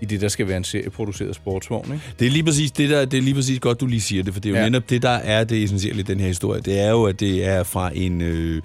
[0.00, 1.92] i det, der skal være en serieproduceret sportsvogn.
[1.92, 2.04] Ikke?
[2.18, 4.32] Det er lige præcis det der, det er lige præcis godt, du lige siger det,
[4.32, 4.68] for det er jo ja.
[4.68, 6.60] Netop det, der er det essentielle i den her historie.
[6.60, 8.62] Det er jo, at det er fra en, øh,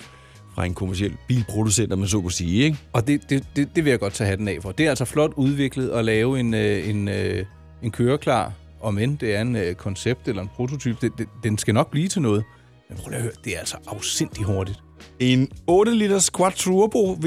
[0.55, 2.77] fra en kommersiel bilproducent, om man så kunne sige, ikke?
[2.93, 4.71] Og det, det, det, det vil jeg godt tage hatten af for.
[4.71, 7.45] Det er altså flot udviklet at lave en, øh, en, øh,
[7.83, 8.51] en køreklar,
[8.81, 10.97] om end det er en øh, koncept eller en prototype.
[11.01, 12.43] Det, det, den skal nok blive til noget.
[12.89, 14.79] Men prøv at høre, det er altså afsindig hurtigt.
[15.19, 17.25] En 8 liters Quad Turbo V16,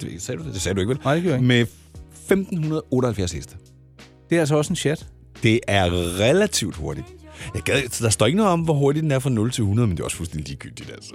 [0.00, 0.60] det, sagde du det?
[0.60, 0.98] Sagde du ikke, vel?
[1.04, 1.46] Nej, det jeg ikke.
[1.46, 3.56] Med 1578 heste.
[4.30, 5.06] Det er altså også en chat.
[5.42, 5.84] Det er
[6.20, 7.06] relativt hurtigt.
[7.54, 9.86] Jeg gad, der står ikke noget om, hvor hurtigt den er fra 0 til 100,
[9.88, 11.14] men det er også fuldstændig ligegyldigt, altså.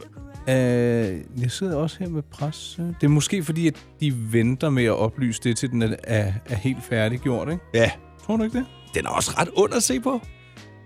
[0.49, 2.75] Øh, jeg sidder også her med pres.
[2.77, 6.33] Det er måske fordi, at de venter med at oplyse det, til den er, er,
[6.49, 7.63] er helt færdiggjort, ikke?
[7.73, 7.91] Ja,
[8.25, 8.65] Tror du ikke det?
[8.93, 10.21] den er også ret ond at se på.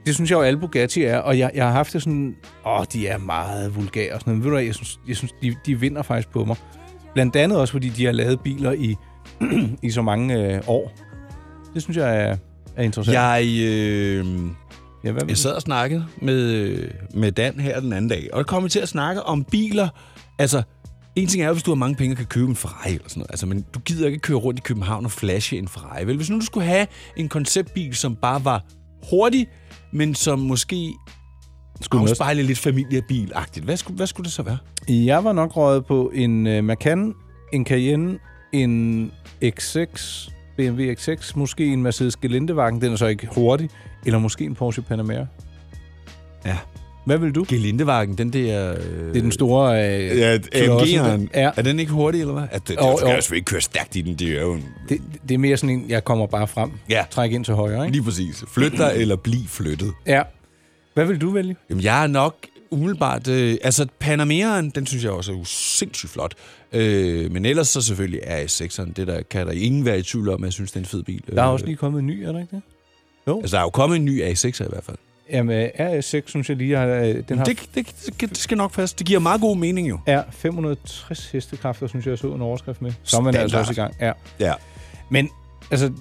[0.05, 2.85] Det synes jeg jo, alle Bugatti er, og jeg, jeg har haft det sådan, åh,
[2.93, 4.37] de er meget vulgære og sådan noget.
[4.37, 6.55] Men ved du hvad, jeg synes, jeg synes de, de vinder faktisk på mig.
[7.13, 8.95] Blandt andet også, fordi de har lavet biler i,
[9.87, 10.91] i så mange øh, år.
[11.73, 12.37] Det synes jeg er,
[12.75, 13.15] er interessant.
[13.15, 14.25] Jeg, øh,
[15.03, 16.77] ja, hvad jeg sad og snakkede med,
[17.13, 19.89] med Dan her den anden dag, og der kom vi til at snakke om biler.
[20.39, 20.63] Altså,
[21.15, 23.09] en ting er jo, hvis du har mange penge og kan købe en Ferrari eller
[23.09, 23.31] sådan noget.
[23.31, 26.05] Altså, men du gider ikke køre rundt i København og flashe en Ferrari.
[26.05, 28.63] Vel, hvis nu du skulle have en konceptbil, som bare var
[29.09, 29.47] hurtig,
[29.93, 30.93] men som måske
[31.81, 33.65] skulle afspejle lidt familiebilagtigt.
[33.65, 34.57] Hvad skulle, hvad skulle det så være?
[34.87, 37.13] Jeg var nok røget på en uh, Macan,
[37.53, 38.19] en Cayenne,
[38.53, 39.11] en
[39.43, 43.69] X6, BMW X6, måske en Mercedes Gelindewagen, den er så ikke hurtig,
[44.05, 45.25] eller måske en Porsche Panamera.
[46.45, 46.57] Ja.
[47.05, 47.45] Hvad vil du?
[47.47, 48.71] Gelindewagen, den der...
[48.73, 49.87] Øh, Det er den store...
[49.99, 51.27] Øh, Ja, AMG'eren.
[51.35, 51.51] Ja.
[51.57, 52.43] Er den ikke hurtig, eller hvad?
[52.51, 53.21] At det, Jo, du skal jo.
[53.29, 54.15] jo ikke køre stærkt i den.
[54.15, 54.65] Det er jo en...
[54.89, 56.71] det, det er mere sådan en, jeg kommer bare frem.
[56.89, 57.03] Ja.
[57.11, 57.91] Træk ind til højre, ikke?
[57.97, 58.43] Lige præcis.
[58.53, 59.93] Flyt dig eller bliv flyttet.
[60.07, 60.21] Ja.
[60.93, 61.55] Hvad vil du vælge?
[61.69, 62.35] Jamen, jeg er nok
[62.71, 63.27] umiddelbart...
[63.27, 66.33] Øh, altså, Panameraen, den synes jeg også er jo sindssygt flot.
[66.73, 70.29] Øh, men ellers så selvfølgelig er S6'eren, det der kan der ingen være i tvivl
[70.29, 71.23] om, jeg synes, det er en fed bil.
[71.35, 72.61] Der er Øh, også lige kommet en ny, er der ikke det?
[73.41, 74.97] Altså, der er jo kommet en ny A6'er i hvert fald.
[75.31, 76.85] Jamen, RS6 synes jeg lige har...
[76.87, 78.95] øh, Den har Det, det, det, det skal nok passe.
[78.99, 79.99] Det giver meget god mening jo.
[80.05, 82.91] er 560 hestekræfter, synes jeg, jeg så en overskrift med.
[83.03, 83.93] Så er man altså også i gang.
[84.01, 84.11] Ja.
[84.39, 84.53] Ja.
[85.09, 85.29] Men
[85.71, 85.91] altså,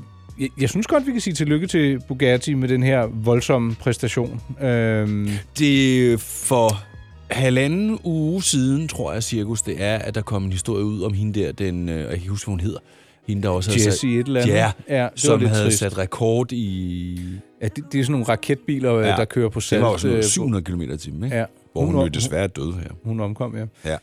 [0.41, 4.41] jeg, jeg synes godt, vi kan sige tillykke til Bugatti med den her voldsomme præstation.
[4.63, 6.83] Øhm, Det for
[7.31, 11.13] halvanden uge siden, tror jeg, cirkus, det er, at der kom en historie ud om
[11.13, 12.79] hende der, den, øh, jeg kan ikke huske, hvad hun hedder.
[13.29, 14.55] Hende, der også havde Jesse et eller andet.
[14.55, 15.79] Ja, ja som havde trist.
[15.79, 17.21] sat rekord i...
[17.63, 19.09] Ja, det, det er sådan nogle raketbiler, ja.
[19.09, 19.17] Ja.
[19.17, 19.83] der kører på Det salt.
[19.83, 21.37] var jo sådan øh, noget 700 km i timen, ikke?
[21.37, 21.45] Ja.
[21.73, 22.91] Hvor hun, Hun- jo desværre er død her.
[23.05, 23.65] Hun omkom, ja.
[23.85, 23.97] Ja.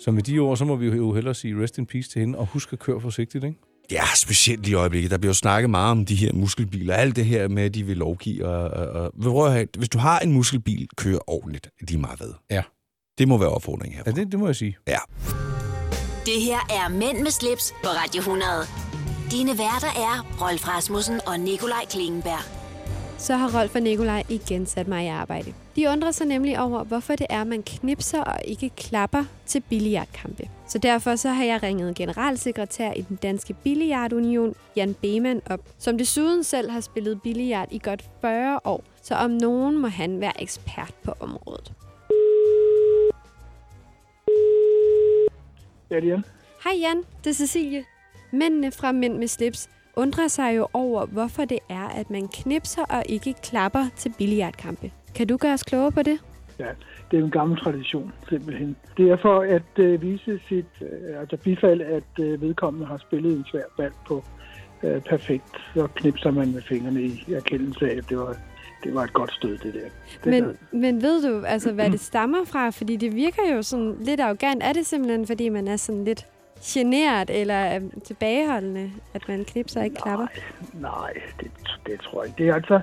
[0.00, 2.38] Så med de ord, så må vi jo hellere sige rest in peace til hende,
[2.38, 3.56] og husk at køre forsigtigt, ikke?
[3.90, 5.10] Ja, specielt i øjeblikket.
[5.10, 6.94] Der bliver jo snakket meget om de her muskelbiler.
[6.94, 8.46] Alt det her med, at de vil lovgive.
[8.46, 11.70] Og, og, og, hvis du har en muskelbil, kør ordentligt.
[11.80, 12.28] Lige meget hvad.
[12.50, 12.62] Ja.
[13.18, 14.14] Det må være opfordringen Ja, her.
[14.16, 14.76] det, det må jeg sige.
[14.88, 14.98] Ja.
[16.26, 18.44] Det her er Mænd med slips på Radio 100.
[19.30, 22.55] Dine værter er Rolf Rasmussen og Nikolaj Klingenberg.
[23.18, 25.54] Så har Rolf og Nikolaj igen sat mig i arbejde.
[25.76, 30.48] De undrer sig nemlig over, hvorfor det er, man knipser og ikke klapper til billiardkampe.
[30.68, 35.98] Så derfor så har jeg ringet generalsekretær i den danske billiardunion, Jan Beman, op, som
[35.98, 38.84] desuden selv har spillet billiard i godt 40 år.
[39.02, 41.72] Så om nogen må han være ekspert på området.
[45.90, 46.22] Ja, det er
[46.64, 47.84] Hej Jan, det er Cecilie.
[48.32, 52.82] Mændene fra Mænd med slips undrer sig jo over, hvorfor det er, at man knipser
[52.82, 54.90] og ikke klapper til billiardkampe.
[55.14, 56.18] Kan du gøre os klogere på det?
[56.58, 56.68] Ja,
[57.10, 58.76] det er en gammel tradition, simpelthen.
[58.96, 63.36] Det er for at øh, vise sit øh, altså bifald, at øh, vedkommende har spillet
[63.36, 64.24] en svær bald på
[64.82, 65.56] øh, perfekt.
[65.74, 68.36] Så knipser man med fingrene i erkendelse af, at det var,
[68.84, 69.80] det var et godt stød, det der.
[70.24, 70.54] Det Men, der.
[70.72, 72.70] men ved du, altså, hvad det stammer fra?
[72.70, 74.62] Fordi det virker jo sådan lidt arrogant.
[74.62, 76.26] Er det simpelthen, fordi man er sådan lidt
[76.62, 80.26] generet eller tilbageholdende, at man knipser og ikke klapper?
[80.74, 81.50] Nej, det,
[81.86, 82.42] det tror jeg ikke.
[82.42, 82.80] Det er altså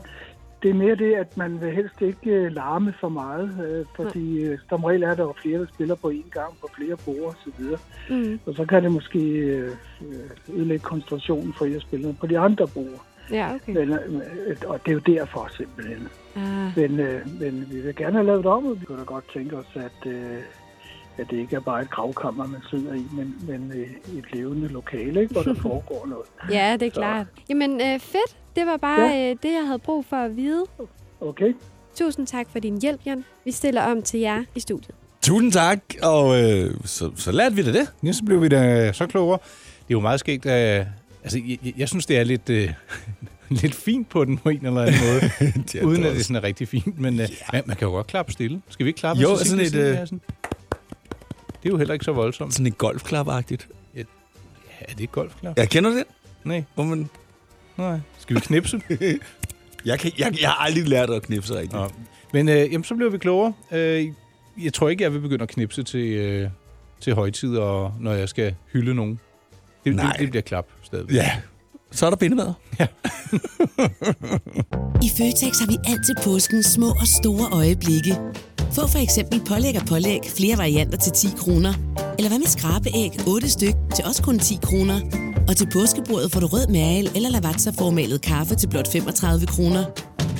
[0.64, 4.44] det er mere det, at man vil helst ikke øh, larme for meget, øh, fordi
[4.44, 7.26] øh, som regel er der jo flere, der spiller på én gang på flere borde
[7.26, 7.64] osv.
[8.10, 8.40] Mm.
[8.46, 12.68] Og så kan det måske øh, øh, ødelægge koncentrationen for jer spillere på de andre
[12.68, 13.00] borde.
[13.32, 13.74] Ja, okay.
[13.74, 16.08] Men, øh, og det er jo derfor simpelthen.
[16.36, 19.04] Ah, Men, øh, men vi vil gerne have lavet det om, og vi kunne da
[19.04, 20.38] godt tænke os, at, øh,
[21.18, 24.68] at det ikke er bare et gravkammer, man sidder i, men, men øh, et levende
[24.68, 26.26] lokale, ikke, hvor der foregår noget.
[26.60, 27.28] ja, det er klart.
[27.50, 28.38] Jamen, øh, fedt.
[28.56, 29.30] Det var bare ja.
[29.32, 30.66] øh, det, jeg havde brug for at vide.
[31.22, 31.54] Okay?
[31.96, 33.26] Tusind tak for din hjælp, Jan.
[33.46, 34.96] Vi stiller om til jer i studiet.
[35.22, 37.88] Tusind tak, og øh, så, så lærte vi da det.
[38.04, 39.40] Ja, så blev vi da så klogere.
[39.64, 40.46] Det er jo meget skægt.
[40.46, 40.86] Uh, altså,
[41.48, 42.56] jeg, jeg- jeg synes, det er lidt, uh,
[43.62, 45.22] lidt fint på den på en eller anden måde.
[45.72, 47.00] Det er uden det at det sådan er rigtig fint.
[47.00, 48.62] Men uh, man, man kan jo godt klappe stille.
[48.70, 49.22] Skal vi ikke klappe?
[49.22, 50.22] Jo, så sådan et, siger øh, sådan?
[51.64, 52.54] Det er jo heller ikke så voldsomt.
[52.54, 53.68] Sådan et golfklapagtigt.
[53.96, 54.02] Ja,
[54.80, 55.58] er det et golfklap?
[55.58, 56.04] Jeg kender det.
[56.44, 57.10] Nej, Hvor man,
[57.78, 58.00] nej.
[58.20, 58.82] Skal vi knipse?
[59.86, 61.74] jeg, kan, jeg, jeg har aldrig lært at knipse rigtigt.
[61.74, 61.90] Nå.
[62.34, 63.54] Men øh, jamen, så bliver vi klogere.
[63.72, 64.08] Øh,
[64.64, 66.50] jeg tror ikke, jeg vil begynde at knipse til, øh,
[67.02, 69.12] til højtid, og når jeg skal hylde nogen.
[69.12, 69.20] Det,
[69.86, 70.16] det, Nej.
[70.20, 71.16] det bliver klap stadigvæk.
[71.16, 71.32] Ja.
[71.92, 72.48] Så er der bindemad.
[75.06, 78.18] I Føtex har vi altid påskens små og store øjeblikke.
[78.76, 81.74] Få for eksempel pålæg og pålæg flere varianter til 10 kroner.
[82.18, 85.00] Eller hvad med skrabeæg 8 styk til også kun 10 kroner.
[85.48, 89.84] Og til påskebordet får du rød mal eller lavatserformalet kaffe til blot 35 kroner.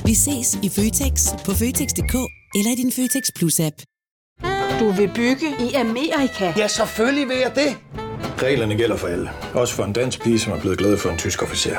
[0.06, 2.14] Vi ses i Føtex på Føtex.dk
[2.58, 3.76] eller i din Føtex Plus-app.
[4.80, 6.52] Du vil bygge i Amerika?
[6.56, 7.70] Ja, selvfølgelig vil jeg det.
[8.42, 9.30] Reglerne gælder for alle.
[9.54, 11.76] Også for en dansk pige, som er blevet glad for en tysk officer.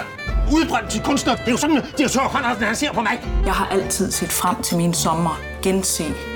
[0.54, 1.36] Udbrændt til kunstner.
[1.36, 3.20] Det er jo sådan, at direktør Conradsen, han ser på mig.
[3.46, 5.42] Jeg har altid set frem til min sommer.
[5.64, 6.04] Gense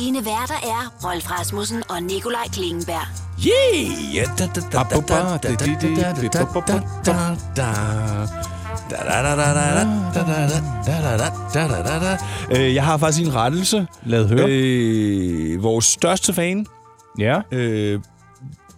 [0.00, 3.06] Dine værter er Rolf Rasmussen og Nikolaj Klingenberg.
[3.46, 4.14] Yeah!
[12.74, 13.86] Jeg har faktisk en rettelse.
[14.04, 14.46] Lad høre.
[14.48, 16.66] Øh, vores største fan.
[17.18, 17.40] Ja.
[17.52, 18.00] Øh,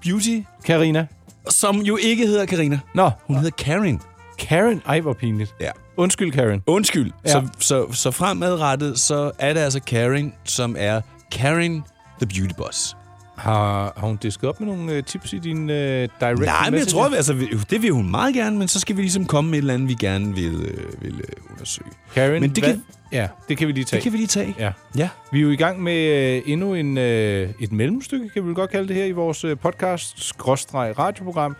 [0.02, 0.40] Beauty.
[0.64, 1.06] Karina.
[1.48, 2.80] Som jo ikke hedder Karina.
[2.94, 3.10] Nå.
[3.26, 4.00] Hun hedder Karin.
[4.38, 4.82] Karen?
[4.86, 5.54] Ej, hvor pinligt.
[5.60, 5.70] Ja.
[5.96, 6.62] Undskyld, Karen.
[6.66, 7.12] Undskyld.
[7.24, 7.30] Ja.
[7.30, 11.00] Så, så, så fremadrettet, så er det altså Karen, som er
[11.32, 11.84] Karen
[12.20, 12.96] the Beauty Boss.
[13.36, 16.78] Har, har hun disket op med nogle øh, tips i din øh, direct Nej, men
[16.78, 17.34] jeg tror, altså,
[17.70, 19.88] det vil hun meget gerne, men så skal vi ligesom komme med et eller andet,
[19.88, 21.90] vi gerne vil, øh, vil øh, undersøge.
[22.14, 23.98] Karen, Men det hvad- kan- Ja, det kan vi lige tage.
[23.98, 24.54] Det kan vi lige tage.
[24.58, 24.72] Ja.
[24.96, 25.08] Ja.
[25.32, 28.54] Vi er jo i gang med øh, endnu en, øh, et mellemstykke, kan vi vel
[28.54, 31.56] godt kalde det her, i vores øh, podcast-radioprogram.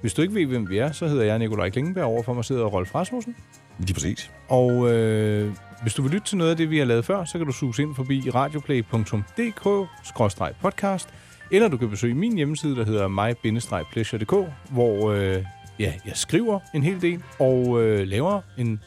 [0.00, 2.04] Hvis du ikke ved, hvem vi er, så hedder jeg Nikolaj Klingenberg.
[2.04, 3.34] Overfor mig sidder Rolf Rasmussen.
[3.78, 4.30] Lige præcis.
[4.48, 7.38] Og øh, hvis du vil lytte til noget af det, vi har lavet før, så
[7.38, 11.08] kan du suge ind forbi radioplay.dk-podcast,
[11.50, 14.34] eller du kan besøge min hjemmeside, der hedder mig-pleasure.dk,
[14.70, 15.44] hvor øh,
[15.78, 18.80] ja, jeg skriver en hel del og øh, laver en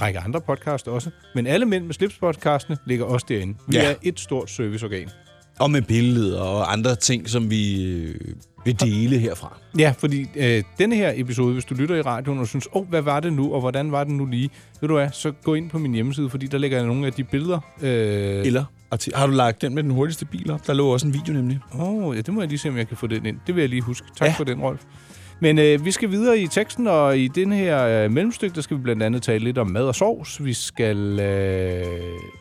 [0.00, 1.10] række andre podcast også.
[1.34, 3.54] Men alle mænd med slips-podcastene ligger også derinde.
[3.68, 3.90] Vi Ja.
[3.90, 5.08] er et stort serviceorgan.
[5.60, 8.14] Og med billeder og andre ting, som vi øh,
[8.64, 9.58] vil dele herfra.
[9.78, 12.88] Ja, fordi øh, denne her episode, hvis du lytter i radioen og synes, åh, oh,
[12.88, 14.50] hvad var det nu, og hvordan var det nu lige,
[14.80, 17.24] ved du hvad, så gå ind på min hjemmeside, fordi der ligger nogle af de
[17.24, 17.60] billeder.
[17.82, 18.64] Øh, Eller
[19.14, 20.66] har du lagt den med den hurtigste bil op?
[20.66, 21.60] Der lå også en video nemlig.
[21.74, 23.36] Åh, oh, ja, det må jeg lige se, om jeg kan få den ind.
[23.46, 24.06] Det vil jeg lige huske.
[24.16, 24.34] Tak ja.
[24.36, 24.80] for den, Rolf.
[25.40, 28.76] Men øh, vi skal videre i teksten, og i den her øh, mellemstykke, der skal
[28.76, 30.44] vi blandt andet tale lidt om mad og sovs.
[30.44, 31.20] Vi skal...
[31.20, 31.84] Øh,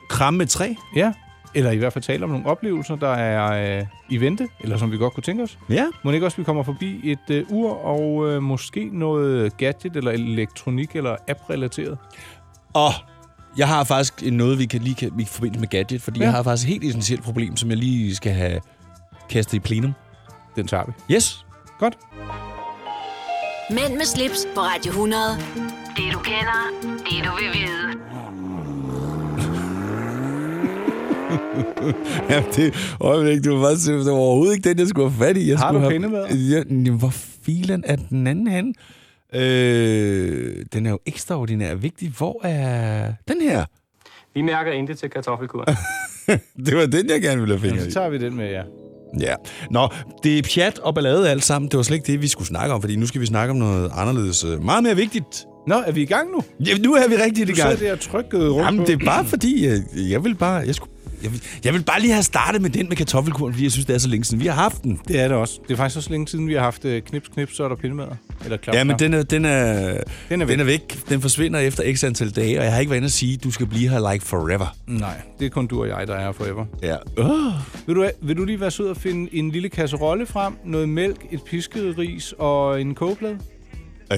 [0.10, 0.74] Kramme med træ.
[0.96, 1.14] ja,
[1.56, 4.92] eller i hvert fald tale om nogle oplevelser, der er øh, i vente, eller som
[4.92, 5.58] vi godt kunne tænke os.
[5.70, 5.86] Ja.
[6.04, 9.96] Må det ikke også, vi kommer forbi et øh, ur og øh, måske noget gadget
[9.96, 11.98] eller elektronik eller app-relateret?
[12.74, 12.92] Og
[13.58, 16.20] jeg har faktisk noget, vi kan lige kan, vi kan forbinde med gadget, fordi.
[16.20, 16.26] Ja.
[16.26, 18.62] jeg har faktisk et helt essentielt problem, som jeg lige skal have
[19.30, 19.94] kastet i plenum.
[20.56, 21.16] Den tager vi.
[21.16, 21.46] Yes.
[21.80, 21.98] Godt.
[23.70, 25.22] Mænd med slips på Radio 100.
[25.98, 28.13] Det du kender, det du vil vide.
[32.30, 35.38] Ja, det øjeblik, du var bare det var overhovedet ikke den, jeg skulle have fat
[35.38, 35.50] i.
[35.50, 36.26] Jeg Har du have, pindemad?
[36.30, 37.14] Ja, jamen, hvor
[37.46, 38.76] filen er den anden hen?
[39.36, 42.10] Øh, den er jo ekstraordinær vigtig.
[42.18, 43.66] Hvor er den her?
[44.34, 45.76] Vi mærker intet til kartoffelkuren.
[46.66, 47.90] Det var den, jeg gerne ville have fingre i.
[47.90, 48.62] så tager vi den med, ja.
[49.20, 49.34] Ja.
[49.72, 49.90] Nå,
[50.24, 51.72] det er pjat og ballade alt sammen.
[51.72, 53.58] Det var slet ikke det, vi skulle snakke om, fordi nu skal vi snakke om
[53.58, 54.44] noget anderledes.
[54.44, 55.46] øh, Meget mere vigtigt.
[55.68, 56.42] Nå, er vi i gang nu?
[56.68, 57.78] Ja, nu er vi rigtig i Du gang.
[57.78, 58.86] sidder der og trykkede rundt Jamen, på.
[58.86, 60.54] det er bare fordi, jeg, jeg vil bare...
[60.56, 60.93] Jeg, skulle,
[61.24, 63.86] jeg, vil, jeg vil bare lige have startet med den med kartoffelkuren, fordi jeg synes,
[63.86, 64.40] det er så længe siden.
[64.44, 65.00] Vi har haft den.
[65.08, 65.60] Det er det også.
[65.68, 67.76] Det er faktisk også længe siden, vi har haft øh, knips, knips, så er der
[67.76, 68.16] pindemader.
[68.44, 69.98] Eller klap, Ja, men den er, den er,
[70.30, 70.52] Den er væk.
[70.54, 71.10] den er væk.
[71.10, 73.52] Den forsvinder efter x antal dage, og jeg har ikke været inde at sige, du
[73.52, 74.76] skal blive her like forever.
[74.88, 76.66] Nej, det er kun du og jeg, der er her forever.
[76.84, 76.96] Ja.
[77.18, 77.54] Uh.
[77.88, 81.18] Vil du, vil du lige være sød og finde en lille kasserolle frem, noget mælk,
[81.32, 83.38] et pisket ris og en kogeplade?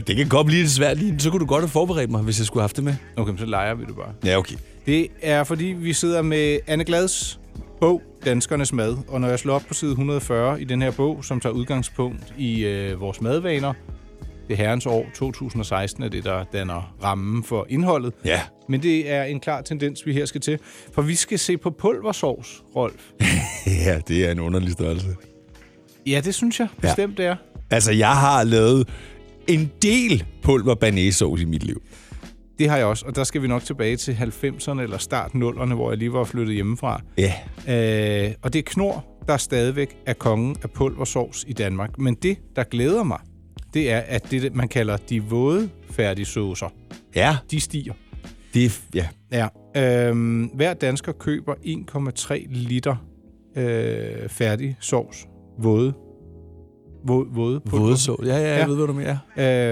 [0.07, 1.19] Det kan godt blive lidt svært lige.
[1.19, 2.95] Så kunne du godt have forberedt mig, hvis jeg skulle have haft det med.
[3.15, 4.13] Okay, men så leger vi det bare.
[4.25, 4.55] Ja, okay.
[4.85, 7.39] Det er, fordi vi sidder med Anne Glads
[7.79, 8.97] bog, Danskernes Mad.
[9.07, 12.33] Og når jeg slår op på side 140 i den her bog, som tager udgangspunkt
[12.37, 13.73] i øh, vores madvaner,
[14.47, 18.13] det herrens år 2016 er det, der danner rammen for indholdet.
[18.25, 18.41] Ja.
[18.69, 20.59] Men det er en klar tendens, vi her skal til.
[20.93, 23.01] For vi skal se på pulversovs, Rolf.
[23.85, 25.07] Ja, det er en underlig størrelse.
[26.07, 27.35] Ja, det synes jeg bestemt det er.
[27.71, 28.89] Altså, jeg har lavet
[29.47, 31.81] en del pulver i mit liv.
[32.59, 35.73] Det har jeg også, og der skal vi nok tilbage til 90'erne eller start 0'erne,
[35.73, 37.01] hvor jeg lige var flyttet hjemmefra.
[37.17, 37.33] Ja.
[38.27, 41.99] Øh, og det er Knor, der stadigvæk er kongen af pulversovs i Danmark.
[41.99, 43.19] Men det, der glæder mig,
[43.73, 46.67] det er, at det, man kalder de våde færdigsaucer,
[47.15, 47.37] Ja.
[47.51, 47.93] de stiger.
[48.53, 49.07] Det ja.
[49.31, 49.47] Ja.
[50.07, 52.95] Øhm, hver dansker køber 1,3 liter
[53.57, 55.27] øh, færdig sovs.
[55.59, 55.93] Våde.
[57.07, 57.85] Våde, våde, pulver.
[57.85, 58.27] Vådesovs.
[58.27, 59.17] Ja, ja, jeg ved, hvad du mener.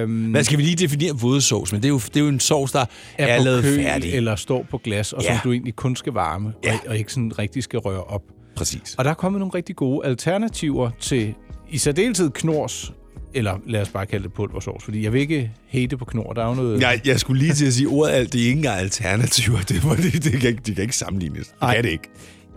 [0.01, 1.71] Øhm, Men skal vi lige definere vådesovs?
[1.71, 2.79] Men det er jo, det er jo en sovs, der
[3.17, 4.13] er, er, lavet køl færdig.
[4.13, 5.27] eller står på glas, og Ja.
[5.27, 6.73] som du egentlig kun skal varme, Ja.
[6.73, 8.21] og, og ikke sådan rigtig skal røre op.
[8.55, 8.95] Præcis.
[8.97, 11.33] Og der er kommet nogle rigtig gode alternativer til
[11.69, 12.93] i særdeleshed knors,
[13.33, 16.33] eller lad os bare kalde det pulversovs, fordi jeg vil ikke hate på knor.
[16.33, 16.81] Der er jo noget...
[16.81, 19.57] Jeg, jeg skulle lige til at sige, ordet alt, det er ikke engang alternativer.
[19.69, 21.47] Det, var det, det, kan, ikke- det kan ikke sammenlignes.
[21.47, 21.75] Det Ej.
[21.75, 22.09] kan det ikke.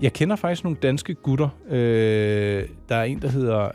[0.02, 1.48] Jeg kender faktisk nogle danske gutter.
[1.70, 3.68] Øh, der er en, der hedder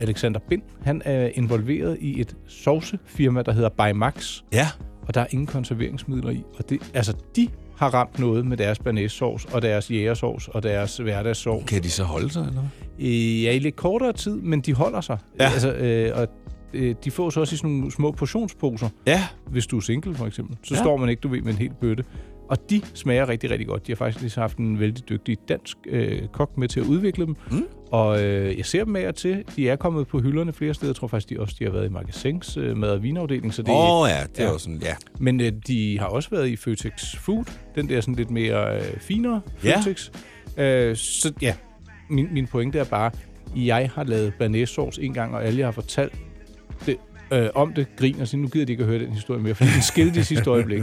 [0.00, 0.62] Alexander Bind.
[0.82, 4.42] Han er involveret i et sovsefirma, der hedder By Max.
[4.52, 4.68] Ja.
[5.08, 6.42] Og der er ingen konserveringsmidler i.
[6.58, 10.96] Og det, altså, de har ramt noget med deres banæssovs, og deres jægersovs, og deres
[10.96, 11.64] hverdagssovs.
[11.66, 12.62] Kan de så holde sig, eller?
[12.98, 15.18] Øh, ja, i lidt kortere tid, men de holder sig.
[15.40, 15.44] Ja.
[15.44, 16.28] Altså, øh, og
[16.74, 18.88] øh, de får så også i sådan nogle små portionsposer.
[19.06, 19.26] Ja.
[19.46, 20.56] Hvis du er single, for eksempel.
[20.62, 20.80] Så ja.
[20.80, 22.04] står man ikke, du ved, med en hel bøtte.
[22.50, 23.86] Og de smager rigtig, rigtig godt.
[23.86, 27.26] De har faktisk lige haft en vældig dygtig dansk øh, kok med til at udvikle
[27.26, 27.36] dem.
[27.50, 27.64] Mm.
[27.90, 29.44] Og øh, jeg ser dem af og til.
[29.56, 30.90] De er kommet på hylderne flere steder.
[30.90, 33.54] Jeg tror faktisk, de også de har været i Magasins øh, mad- og vinafdeling.
[33.68, 34.94] Åh ja, det er jo sådan, ja.
[35.18, 37.44] Men øh, de har også været i Føtex Food.
[37.74, 39.80] Den der sådan lidt mere øh, finere Ja.
[39.80, 40.10] Føtex.
[40.56, 41.54] Øh, så ja,
[42.10, 43.10] min, min pointe er bare,
[43.56, 46.14] jeg har lavet banæssauce en gang, og alle jeg har fortalt
[47.32, 49.70] øh, om det, griner, så nu gider de ikke at høre den historie mere, fordi
[49.70, 50.82] den skilte i sidste øjeblik.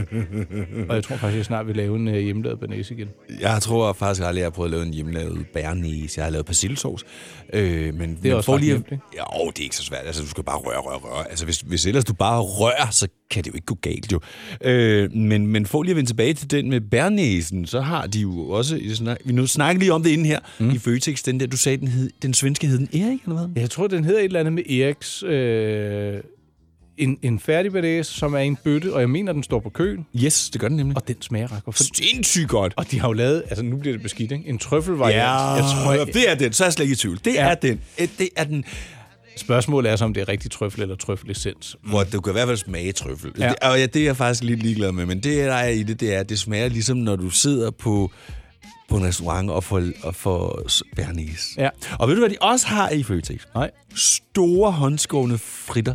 [0.88, 3.08] Og jeg tror faktisk, jeg snart vil lave en øh, hjemmelavet banæs igen.
[3.40, 6.16] Jeg tror faktisk aldrig, jeg har prøvet at lave en hjemmelavet bærnæs.
[6.16, 7.04] Jeg har lavet persillesauce.
[7.52, 9.04] Øh, men Det er men også for lige, nemt, ikke?
[9.16, 10.02] Ja, åh, det er ikke så svært.
[10.06, 11.30] Altså, du skal bare røre, røre, røre.
[11.30, 14.20] Altså, hvis, hvis ellers du bare rører, så kan det jo ikke gå galt, jo.
[14.64, 18.20] Øh, men, men for lige at vende tilbage til den med bærnæsen, så har de
[18.20, 19.16] jo også...
[19.24, 20.70] Vi nu snakker lige om det inden her mm.
[20.70, 21.22] i Føtex.
[21.22, 23.62] Den der, du sagde, den, hed, den svenske hed den Erik, eller hvad?
[23.62, 25.22] Jeg tror, den hedder et eller andet med Eriks...
[25.22, 26.20] Øh,
[26.98, 30.06] en, en færdig banæs, som er en bøtte, og jeg mener, den står på køen.
[30.24, 30.96] Yes, det gør den nemlig.
[30.96, 31.76] Og den smager ret godt.
[31.76, 32.72] For, Sindssygt godt.
[32.76, 34.48] og de har jo lavet, altså nu bliver det beskidt, ikke?
[34.48, 35.16] En trøffelvariant.
[35.18, 36.52] Ja, jeg tror, jeg, det er den.
[36.52, 37.18] Så er jeg slet ikke i tvivl.
[37.24, 37.48] Det Ja.
[37.50, 37.80] er den.
[38.00, 38.64] Øh, Det er den.
[39.36, 41.76] Spørgsmålet er så, om det er rigtig trøffel eller trøffelessens.
[41.82, 43.32] Hvor du kan i hvert fald smage trøffel.
[43.38, 43.48] Ja.
[43.48, 45.06] Det, og ja, det er jeg faktisk lidt ligeglad med.
[45.06, 47.70] Men det, der er i det, det er, at det smager ligesom, når du sidder
[47.70, 48.10] på,
[48.88, 51.48] på en restaurant og får, og får s- bernæs.
[51.56, 51.68] Ja.
[51.98, 53.40] Og ved du, hvad de også har i Føtex?
[53.54, 53.70] Nej.
[53.96, 55.94] Store håndskående fritter.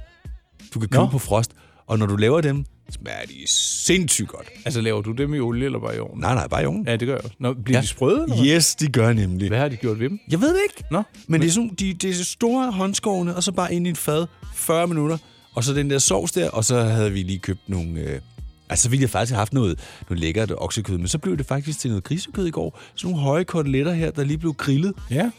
[0.74, 1.10] Du kan købe Nå.
[1.10, 1.52] på frost.
[1.88, 4.50] Og når du laver dem, smager de sindssygt godt.
[4.66, 6.20] Altså, laver du dem i olie eller bare i ovnen?
[6.20, 6.88] Nej, nej, bare i ovnen.
[6.88, 7.36] Ja, det gør jeg også.
[7.40, 7.82] Nå, bliver ja.
[7.82, 8.24] de sprøde?
[8.24, 8.46] Eller hvad?
[8.46, 9.48] Yes, de gør nemlig.
[9.48, 10.20] Hvad har de gjort ved dem?
[10.30, 10.84] Jeg ved det ikke.
[10.92, 13.90] Nå, Men det er, sådan, de, det er store håndskårene, og så bare ind i
[13.90, 15.18] et fad, 40 minutter,
[15.56, 18.00] og så den der sovs der, og så havde vi lige købt nogle...
[18.00, 18.22] Øh,
[18.70, 21.46] altså, så ville jeg faktisk have haft noget, noget lækkert oksekød, men så blev det
[21.46, 22.80] faktisk til noget grisekød i går.
[22.96, 24.94] Sådan nogle høje koteletter her, der lige blev grillet.
[25.12, 25.32] Ja.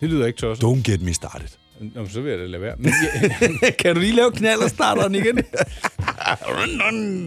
[0.00, 0.64] Det lyder ikke tosset.
[0.64, 1.48] Don't get me started.
[1.94, 2.74] Nå, så vil jeg da lade være.
[2.78, 2.92] Men,
[3.78, 5.40] kan du lige lave knald og starteren igen?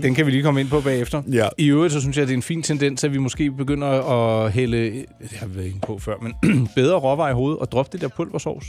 [0.03, 1.21] Den kan vi lige komme ind på bagefter.
[1.31, 1.47] Ja.
[1.57, 3.87] I øvrigt, så synes jeg, at det er en fin tendens, at vi måske begynder
[3.87, 4.77] at hælde,
[5.21, 6.33] det har vi været inde på før, men
[6.75, 8.65] bedre råvarer i hovedet og droppe det der pulversovs.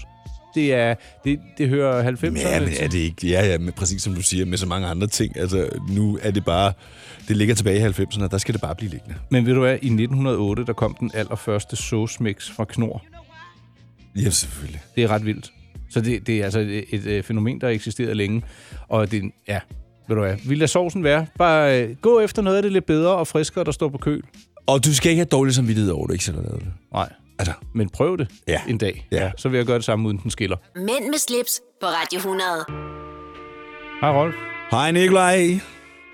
[0.55, 0.95] Det, er,
[1.25, 3.27] det, det hører 90'erne Ja, men er det ikke?
[3.29, 5.37] Ja, ja, men præcis som du siger, med så mange andre ting.
[5.39, 6.73] Altså, nu er det bare...
[7.29, 9.15] Det ligger tilbage i 90'erne, og der skal det bare blive liggende.
[9.31, 13.05] Men ved du hvad, i 1908, der kom den allerførste sauce mix fra Knor.
[14.17, 14.81] Ja, selvfølgelig.
[14.97, 15.53] Det er ret vildt.
[15.95, 18.43] Så det, det er altså et, et, et fænomen, der har eksisteret længe.
[18.89, 19.61] Og det, ja,
[20.09, 21.27] ved du hvad, vil lade sovsen være.
[21.39, 24.23] Bare øh, gå efter noget af det lidt bedre og friskere, der står på køl.
[24.67, 26.73] Og du skal ikke have dårlig samvittighed over, at du ikke selv har lavet det.
[26.93, 27.09] Nej.
[27.39, 27.53] Altså.
[27.75, 28.61] Men prøv det Ja.
[28.69, 29.07] en dag.
[29.13, 29.31] Ja.
[29.37, 30.57] Så vil jeg gøre det samme, uden den skiller.
[30.77, 32.41] Mænd med slips på Radio 100.
[34.01, 34.35] Hej Rolf.
[34.71, 35.59] Hej Nikolaj.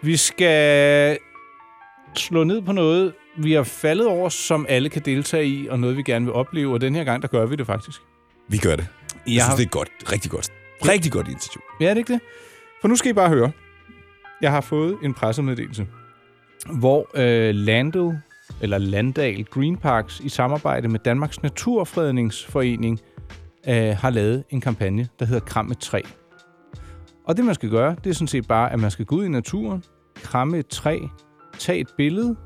[0.03, 1.19] Vi skal
[2.14, 5.97] slå ned på noget, vi har faldet over, som alle kan deltage i, og noget,
[5.97, 6.73] vi gerne vil opleve.
[6.73, 8.01] Og den her gang, der gør vi det faktisk.
[8.49, 8.87] Vi gør det.
[9.26, 9.88] Jeg, Jeg synes, det er godt.
[10.12, 10.48] Rigtig godt.
[10.88, 11.61] Rigtig godt initiativ.
[11.80, 12.20] Ja, er det ikke det?
[12.80, 13.52] For nu skal I bare høre.
[14.40, 15.87] Jeg har fået en pressemeddelelse,
[16.72, 18.18] hvor øh, Landel,
[18.61, 23.00] eller Landal Green Parks i samarbejde med Danmarks Naturfredningsforening
[23.68, 26.00] øh, har lavet en kampagne, der hedder Kram et træ.
[27.26, 29.24] Og det, man skal gøre, det er sådan set bare, at man skal gå ud
[29.24, 29.85] i naturen,
[30.16, 30.98] kramme et træ,
[31.59, 32.37] tage et billede,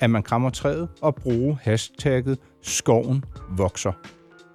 [0.00, 3.92] at man krammer træet, og bruge hashtagget skoven vokser.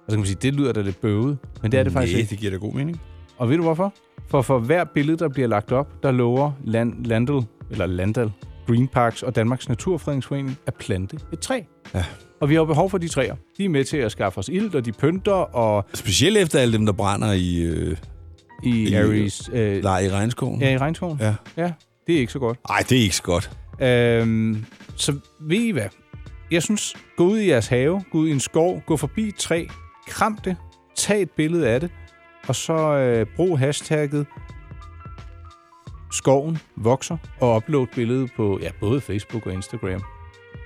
[0.08, 2.14] Og så kan man sige, det lyder da lidt bøvet, men det er det faktisk
[2.14, 2.30] Nej, ikke.
[2.30, 3.00] det giver da god mening.
[3.38, 3.94] Og ved du hvorfor?
[4.28, 8.32] For for hver billede, der bliver lagt op, der lover Land, Landel, eller Landal,
[8.66, 11.60] Green Parks og Danmarks Naturfredningsforening at plante et træ.
[11.94, 12.04] Ja.
[12.40, 13.34] Og vi har behov for de træer.
[13.58, 16.72] De er med til at skaffe os ilt, og de pynter, og Specielt efter alle
[16.72, 17.56] dem, der brænder i...
[17.62, 17.96] Øh,
[18.64, 19.50] i, I- Aries...
[19.52, 20.60] Øh, nej, i regnskoven.
[20.60, 21.18] ja, i regnskoven.
[21.20, 21.34] Ja.
[21.56, 21.72] ja.
[22.06, 22.58] Det er ikke så godt.
[22.70, 23.50] Ej, det er ikke så godt.
[23.82, 24.64] Øhm,
[24.96, 25.88] så ved I hvad?
[26.50, 29.34] Jeg synes, gå ud i jeres have, gå ud i en skov, gå forbi et
[29.34, 29.66] træ,
[30.08, 30.56] kram det,
[30.96, 31.90] tag et billede af det,
[32.48, 34.26] og så øh, brug hashtagget
[36.12, 40.02] skoven vokser og uploade billedet på ja, både Facebook og Instagram.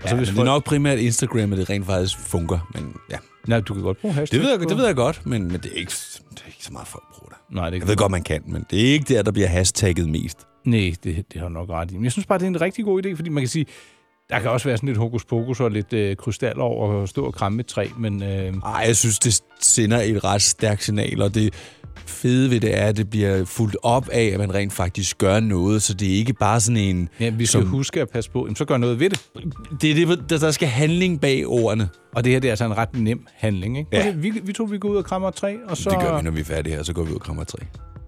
[0.03, 2.97] Og så ja, hvis det er nok primært Instagram, at det rent faktisk funker, men
[3.11, 3.17] ja.
[3.47, 4.39] Nej, du kan godt bruge hashtag.
[4.39, 5.93] Det ved jeg, det ved jeg godt, men, men det, er ikke,
[6.31, 7.39] det er ikke så meget folk bruger det.
[7.57, 10.09] Nej, det jeg ved godt, man kan, men det er ikke der, der bliver hashtagget
[10.09, 10.47] mest.
[10.65, 11.95] Nej, det, det har nok ret i.
[11.95, 13.67] Men jeg synes bare, det er en rigtig god idé, fordi man kan sige,
[14.33, 17.25] der kan også være sådan lidt hokus pokus og lidt øh, krystal over at stå
[17.25, 18.23] og kramme et træ, men...
[18.23, 18.55] Øh...
[18.65, 21.55] Ej, jeg synes, det sender et ret stærkt signal, og det
[22.07, 25.41] fede ved det er, at det bliver fuldt op af, at man rent faktisk gør
[25.41, 27.09] noget, så det er ikke bare sådan en...
[27.21, 27.71] Ja, vi skal som...
[27.71, 29.29] huske at passe på, jamen, så gør noget ved det.
[29.83, 31.89] Det er det, der, der skal handling bag ordene.
[32.15, 33.91] Og det her det er altså en ret nem handling, ikke?
[33.93, 34.01] Ja.
[34.01, 35.91] Okay, vi, vi to vi går ud og krammer et træ, og så...
[35.91, 37.49] Det gør vi, når vi er færdige her, så går vi ud og krammer et
[37.49, 37.59] træ.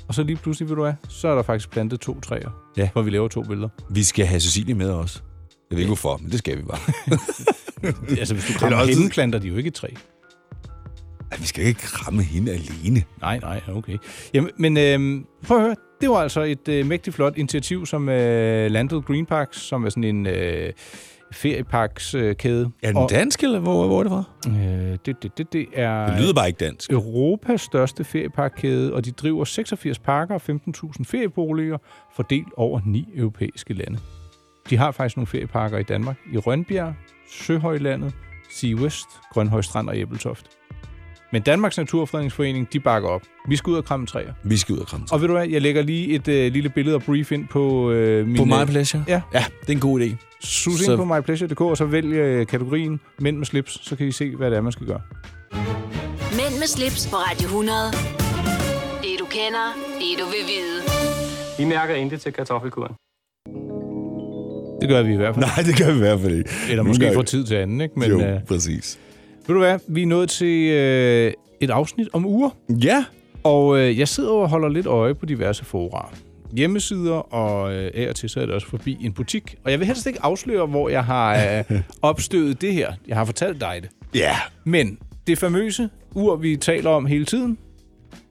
[0.08, 2.88] Og så lige pludselig, ved du hvad, så er der faktisk plantet to træer, ja.
[2.92, 3.68] hvor vi laver to billeder.
[3.90, 5.22] Vi skal have Cecilie med os.
[5.70, 6.78] Jeg ved ikke hvorfor, men det skal vi bare.
[8.20, 8.92] altså, hvis du krammer også...
[8.92, 9.88] hende, planter de jo ikke et træ.
[11.32, 13.02] Ej, vi skal ikke kramme hende alene.
[13.20, 13.98] Nej, nej, okay.
[14.34, 18.08] Jamen, men øh, prøv at høre, det var altså et øh, mægtigt flot initiativ, som
[18.08, 20.72] øh, landede Green Parks, som er sådan en øh,
[21.32, 22.70] ferieparkskæde.
[22.82, 24.24] Er den dansk, eller hvor, hvor er det fra?
[24.48, 26.06] Øh, det, det, det, det er...
[26.06, 26.92] Det lyder bare ikke dansk.
[26.92, 31.78] Europas største ferieparkkæde, og de driver 86 parker og 15.000 ferieboliger,
[32.16, 33.98] fordelt over ni europæiske lande.
[34.70, 36.16] De har faktisk nogle ferieparker i Danmark.
[36.32, 36.94] I Rønbjerg,
[37.30, 38.14] Søhøjlandet,
[38.50, 40.46] Sea West, Grønhøj Strand og Æbeltoft.
[41.32, 43.22] Men Danmarks Naturfredningsforening, de bakker op.
[43.48, 44.32] Vi skal ud og kramme træer.
[44.44, 45.16] Vi skal ud og kramme træer.
[45.16, 47.90] Og ved du hvad, jeg lægger lige et øh, lille billede og brief ind på
[47.90, 48.36] øh, min...
[48.36, 49.04] På My Pleasure?
[49.08, 49.22] Ja.
[49.32, 50.16] Ja, det er en god idé.
[50.40, 54.12] Sus ind på mypleasure.dk, og så vælg øh, kategorien Mænd med slips, så kan I
[54.12, 55.00] se, hvad det er, man skal gøre.
[56.30, 57.76] Mænd med slips på Radio 100.
[59.02, 59.66] Det du kender,
[59.98, 60.82] det du vil vide.
[61.58, 62.94] Vi mærker intet til kartoffelkuren.
[64.84, 65.46] Det gør vi i hvert fald.
[65.46, 66.50] Nej, det gør vi i hvert fald ikke.
[66.70, 67.98] Eller måske fra tid til anden, ikke?
[67.98, 68.98] Men, jo, øh, præcis.
[69.46, 72.50] Ved du hvad, vi er nået til øh, et afsnit om uger.
[72.68, 73.04] Ja.
[73.42, 76.14] Og øh, jeg sidder og holder lidt øje på diverse fora.
[76.56, 79.54] Hjemmesider, og øh, af og til så er det også forbi en butik.
[79.64, 82.92] Og jeg vil helst ikke afsløre, hvor jeg har øh, opstøvet det her.
[83.08, 83.90] Jeg har fortalt dig det.
[84.14, 84.20] Ja.
[84.20, 84.36] Yeah.
[84.64, 87.58] Men det famøse ur, vi taler om hele tiden,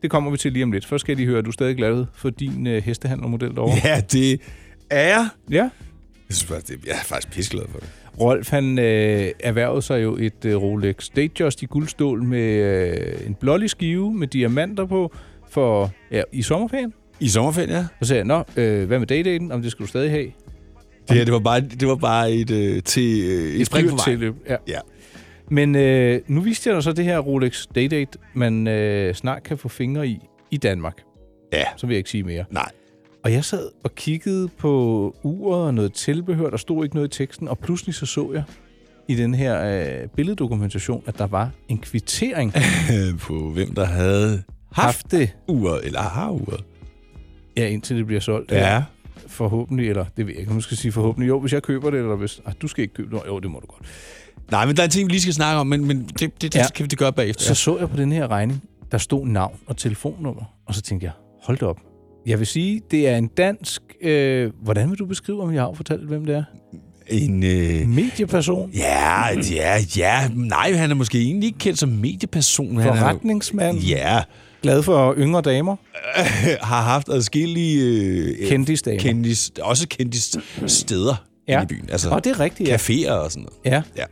[0.02, 0.86] det kommer vi til lige om lidt.
[0.86, 3.76] Først skal lige høre, at du er stadig glad for din øh, hestehandlermodel derovre.
[3.84, 4.42] Ja, det
[4.90, 5.28] er jeg.
[5.52, 5.70] Ja.
[6.30, 7.90] Jeg synes faktisk, det, jeg er faktisk pisseglad for det.
[8.20, 13.36] Rolf, han øh, erhvervede sig jo et øh, Rolex Datejust i guldstål med øh, en
[13.36, 15.14] blålig skive med diamanter på
[15.50, 16.94] for ja, i sommerferien.
[17.20, 17.86] I sommerferien, ja.
[18.02, 19.52] Så sagde jeg, nå, øh, hvad med daydaten?
[19.52, 20.32] Om det skal du stadig have?
[21.08, 23.90] Det her, det var bare, det var bare et, øh, til, øh, et, et spring
[23.90, 24.56] på til, ja.
[24.68, 24.80] ja.
[25.50, 29.58] Men øh, nu viste jeg dig så det her Rolex Daydate, man øh, snart kan
[29.58, 30.20] få fingre i
[30.52, 30.98] i Danmark.
[31.54, 31.64] Ja.
[31.78, 32.46] Så vil jeg ikke sige mere.
[32.50, 32.70] Nej.
[33.24, 37.18] Og jeg sad og kiggede på uret og noget tilbehør, der stod ikke noget i
[37.18, 38.44] teksten, og pludselig så så jeg
[39.08, 42.54] i den her øh, billeddokumentation, at der var en kvittering.
[43.28, 46.64] på hvem der havde haft det uret, eller har uret.
[47.58, 48.52] Ja, indtil det bliver solgt.
[48.52, 48.84] Ja.
[49.28, 51.28] Forhåbentlig, eller det ved jeg ikke, om du skal sige forhåbentlig.
[51.28, 52.42] Jo, hvis jeg køber det, eller hvis...
[52.46, 53.22] Ah, du skal ikke købe det.
[53.28, 53.86] Jo, det må du godt.
[54.52, 56.42] Nej, men der er en ting, vi lige skal snakke om, men, men det, det,
[56.42, 56.66] det ja.
[56.76, 57.44] kan vi det gøre bagefter.
[57.44, 61.06] Så så jeg på den her regning, der stod navn og telefonnummer, og så tænkte
[61.06, 61.93] jeg, hold da op.
[62.26, 63.82] Jeg vil sige, det er en dansk...
[64.02, 66.44] Øh, hvordan vil du beskrive, om jeg har fortalt, hvem det er?
[67.08, 67.44] En...
[67.44, 68.72] Øh, medieperson?
[68.72, 70.28] Ja, ja, ja.
[70.34, 72.82] Nej, han er måske egentlig ikke kendt som medieperson.
[72.82, 73.80] Forretningsmand?
[73.80, 74.22] Han er, ja.
[74.62, 75.76] Glad for yngre damer?
[76.72, 77.84] har haft adskillige...
[78.42, 79.00] Øh, kendisdamer.
[79.00, 81.64] Kendis, også kendis steder ja.
[81.64, 81.90] i byen.
[81.92, 82.76] Altså, og det er rigtigt, ja.
[82.76, 83.74] Caféer og sådan noget.
[83.76, 83.82] Ja.
[83.98, 84.06] ja.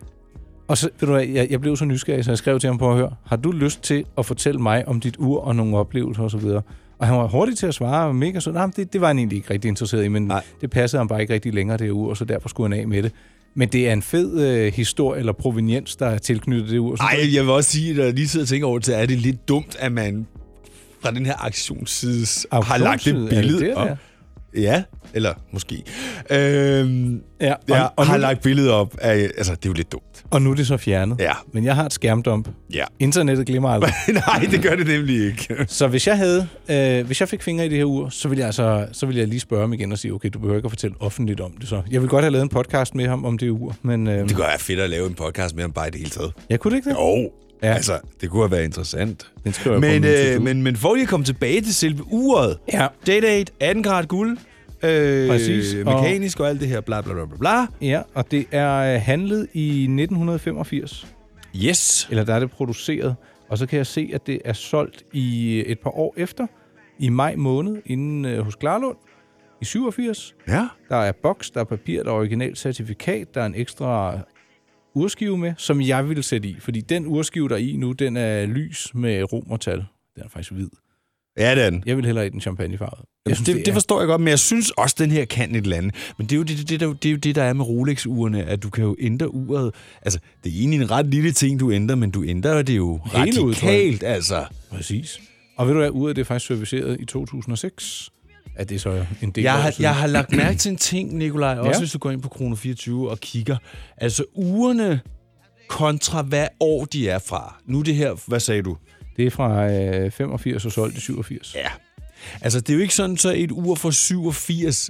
[0.67, 2.78] Og så, ved du hvad, jeg, jeg blev så nysgerrig, så jeg skrev til ham
[2.78, 5.78] på at høre, har du lyst til at fortælle mig om dit ur og nogle
[5.78, 6.45] oplevelser osv.?
[6.45, 6.63] Og
[7.07, 9.35] han var hurtig til at svare, og mega så, nej, det, det var han egentlig
[9.37, 10.43] ikke rigtig interesseret i, men Nej.
[10.61, 13.03] det passede ham bare ikke rigtig længere det ur, så derfor skulle han af med
[13.03, 13.11] det.
[13.53, 16.95] Men det er en fed øh, historie eller proveniens, der er tilknyttet det ur.
[16.97, 19.05] Nej, jeg vil også sige, at jeg lige sidder og tænker over det, så er
[19.05, 20.27] det lidt dumt, at man
[21.01, 23.97] fra den her aktionsside har lagt et billede det, det, op.
[24.55, 24.83] Ja,
[25.13, 25.83] eller måske.
[26.29, 29.91] Øhm, ja, og, ja, og har lagt billedet op af, altså det er jo lidt
[29.91, 30.03] dumt.
[30.31, 31.19] Og nu er det så fjernet.
[31.19, 31.31] Ja.
[31.53, 32.49] Men jeg har et skærmdump.
[32.73, 32.83] Ja.
[32.99, 33.93] Internettet glemmer aldrig.
[34.13, 35.55] Nej, det gør det nemlig ikke.
[35.67, 38.39] så hvis jeg havde, øh, hvis jeg fik fingre i det her ur, så ville
[38.39, 40.65] jeg altså, så ville jeg lige spørge ham igen og sige, okay, du behøver ikke
[40.67, 41.81] at fortælle offentligt om det så.
[41.91, 44.07] Jeg vil godt have lavet en podcast med ham om det ur, men...
[44.07, 46.09] Øh, det kunne være fedt at lave en podcast med ham bare i det hele
[46.11, 46.32] taget.
[46.49, 46.95] Jeg kunne det ikke det?
[46.95, 47.32] Jo.
[47.64, 47.74] Ja.
[47.74, 49.32] Altså, det kunne have været interessant.
[49.43, 52.57] Den skriver men, øh, men, men for lige at komme tilbage til selve uret.
[52.74, 52.88] Ja.
[53.07, 54.38] Date 18 grad guld.
[54.84, 55.76] Øh, Præcis.
[55.76, 57.66] Mekanisk og, og alt det her, bla bla bla bla bla.
[57.88, 61.07] Ja, og det er handlet i 1985.
[61.55, 62.07] Yes.
[62.09, 63.16] Eller der er det produceret.
[63.49, 66.47] Og så kan jeg se, at det er solgt i et par år efter,
[66.99, 68.97] i maj måned, inden øh, hos Klarlund,
[69.62, 70.36] i 87.
[70.47, 70.68] Ja.
[70.89, 74.20] Der er boks, der er papir, der er originalt certifikat, der er en ekstra
[74.95, 76.55] urskive med, som jeg vil sætte i.
[76.59, 79.77] Fordi den urskive, der er i nu, den er lys med romertal.
[80.15, 80.69] Den er faktisk hvid.
[81.37, 81.83] Ja, det er den.
[81.85, 83.07] Jeg vil hellere i den champagnefarvede.
[83.25, 85.63] Jeg synes, det, det, forstår jeg godt, men jeg synes også, den her kan et
[85.63, 85.95] eller andet.
[86.17, 87.65] Men det er jo det, det, det, der, det, er jo det der er med
[87.65, 89.73] Rolex-urene, at du kan jo ændre uret.
[90.01, 92.99] Altså, det er egentlig en ret lille ting, du ændrer, men du ændrer det jo
[93.05, 94.03] Hele radikalt, udtrykket.
[94.03, 94.45] altså.
[94.71, 95.21] Præcis.
[95.57, 98.09] Og ved du hvad, uret det er faktisk serviceret i 2006.
[98.62, 101.55] Er det så en del Jeg har, jeg har lagt mærke til en ting, Nikolaj,
[101.57, 101.80] også Ja.
[101.80, 103.57] hvis du går ind på Krono 24 og kigger.
[103.97, 105.01] Altså, ugerne
[105.70, 107.55] kontra hvad år de er fra.
[107.66, 108.78] Nu er det her, hvad sagde du?
[109.18, 111.55] Det er fra øh, 85 og solgt i 87.
[111.55, 111.68] Ja.
[112.41, 114.89] Altså, det er jo ikke sådan, så et ur for 87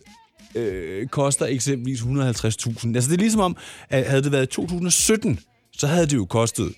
[0.55, 2.05] øh, koster eksempelvis 150.000.
[2.07, 3.57] Altså, det er ligesom om,
[3.89, 5.39] at havde det været 2017,
[5.78, 6.74] så havde det jo kostet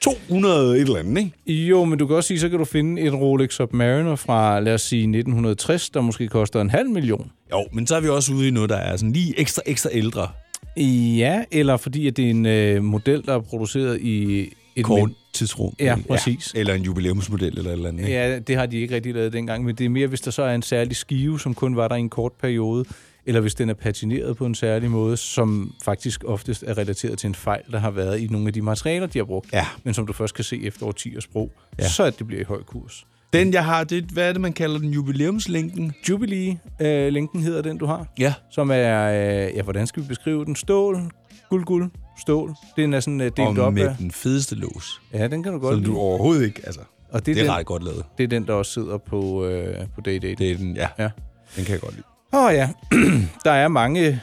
[0.00, 1.66] 200 et eller andet, ikke?
[1.66, 4.74] Jo, men du kan også sige, så kan du finde et Rolex Submariner fra, lad
[4.74, 7.30] os sige, 1960, der måske koster en halv million.
[7.52, 9.90] Jo, men så er vi også ude i noget, der er sådan lige ekstra, ekstra
[9.92, 10.28] ældre.
[10.76, 15.10] Ja, eller fordi at det er en øh, model, der er produceret i et Kort
[15.32, 15.74] tidsrum.
[15.80, 16.52] Ja, præcis.
[16.54, 18.00] Ja, eller en jubilæumsmodel eller et eller andet.
[18.04, 18.12] ikke?
[18.12, 20.42] Ja, det har de ikke rigtig lavet dengang, men det er mere, hvis der så
[20.42, 22.84] er en særlig skive, som kun var der i en kort periode,
[23.26, 27.28] eller hvis den er patineret på en særlig måde, som faktisk oftest er relateret til
[27.28, 29.66] en fejl, der har været i nogle af de materialer, de har brugt, ja.
[29.84, 31.88] men som du først kan se efter årtiers brug, Ja.
[31.88, 33.06] så at det bliver i høj kurs.
[33.32, 34.90] Den, jeg har, det, hvad er det, man kalder den?
[34.90, 35.92] Jubilæumslinken?
[36.08, 38.06] Jubilee-linken hedder den, du har.
[38.18, 38.34] Ja.
[38.50, 40.56] Som er, øh, ja, hvordan skal vi beskrive den?
[40.56, 41.10] Stål,
[41.50, 42.54] guld, guld, stål.
[42.76, 43.96] Den er sådan øh, delt Og op med af...
[43.96, 45.00] den fedeste lås.
[45.12, 45.90] Ja, den kan du godt Så lide.
[45.90, 46.80] du overhovedet ikke, altså.
[47.10, 48.04] Og det er, det er den, ret godt lavet.
[48.18, 50.34] Det er den, der også sidder på, øh, på Day Day.
[50.38, 50.88] Det er den, ja.
[50.98, 51.10] ja.
[51.56, 52.04] Den kan jeg godt lide.
[52.36, 52.68] Åh oh, ja,
[53.44, 54.20] der er mange,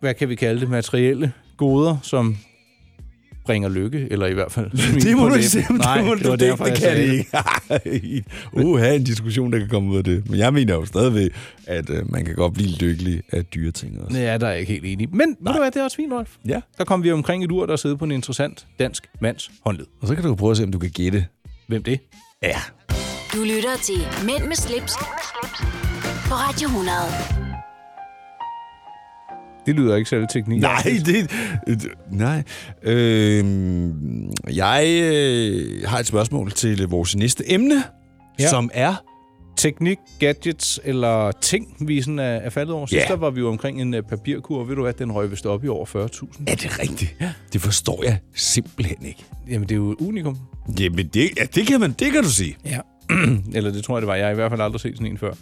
[0.00, 2.36] hvad kan vi kalde det, materielle goder, som
[3.44, 4.70] bringer lykke, eller i hvert fald
[5.04, 5.66] Det må du ikke sige.
[5.70, 7.26] Nej, det, må det du, var det, derfor, det kan det
[7.92, 8.24] ikke.
[8.52, 10.30] uh, have en diskussion, der kan komme ud af det.
[10.30, 11.30] Men jeg mener jo stadigvæk,
[11.66, 14.18] at uh, man kan godt blive lykkelig af dyre ting også.
[14.18, 15.08] Ja, der er jeg ikke helt enig.
[15.12, 16.30] Men ved du hvad, det er også fint, Rolf.
[16.48, 16.60] Ja.
[16.78, 19.86] Der kom vi omkring et ur, der sidder på en interessant dansk mands håndled.
[20.00, 21.26] Og så kan du prøve at se, om du kan gætte.
[21.68, 22.00] Hvem det?
[22.42, 22.58] Ja.
[23.34, 24.92] Du lytter til Mænd med slips,
[26.28, 27.47] på Radio 100.
[29.68, 30.60] Det lyder ikke særlig teknik.
[30.60, 31.30] Nej, det...
[31.66, 32.42] det- Nej.
[32.82, 33.44] Øh,
[34.56, 37.82] jeg øh, har et spørgsmål til vores næste emne,
[38.40, 38.48] ja.
[38.48, 38.94] Som er...
[39.56, 42.86] Teknik, gadgets eller ting, vi sådan er, er faldet over.
[42.86, 43.12] Sidst Ja.
[43.14, 44.64] der var vi jo omkring en uh, papirkur.
[44.64, 46.42] Ved du hvad, den røg vist op i over 40.000.
[46.46, 47.16] Er det rigtigt?
[47.20, 47.32] Ja.
[47.52, 49.24] Det forstår jeg simpelthen ikke.
[49.50, 50.36] Jamen, det er jo et unikum.
[50.80, 52.56] Jamen, det, ja, det, kan man, det kan du sige.
[52.66, 52.78] Ja.
[53.56, 54.14] Eller det tror jeg, det var.
[54.14, 55.32] Jeg har i hvert fald aldrig set sådan en før.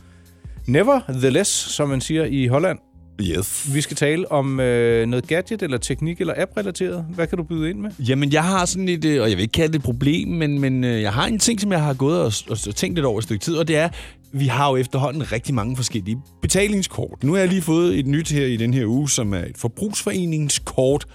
[0.67, 2.79] Nevertheless, som man siger i Holland.
[3.23, 3.75] Yes.
[3.75, 7.05] Vi skal tale om øh, noget gadget eller teknik eller app-relateret.
[7.15, 7.91] Hvad kan du byde ind med?
[7.99, 10.61] Jamen, jeg har sådan et, øh, og jeg vil ikke kalde det et problem, men,
[10.61, 13.07] men øh, jeg har en ting, som jeg har gået og, og, og tænkt lidt
[13.07, 13.89] over et stykke tid, og det er,
[14.33, 17.25] vi har jo efterhånden rigtig mange forskellige betalingskort.
[17.25, 19.59] Nu har jeg lige fået et nyt her i den her uge, som er et
[19.59, 21.07] forbrugsforeningskort.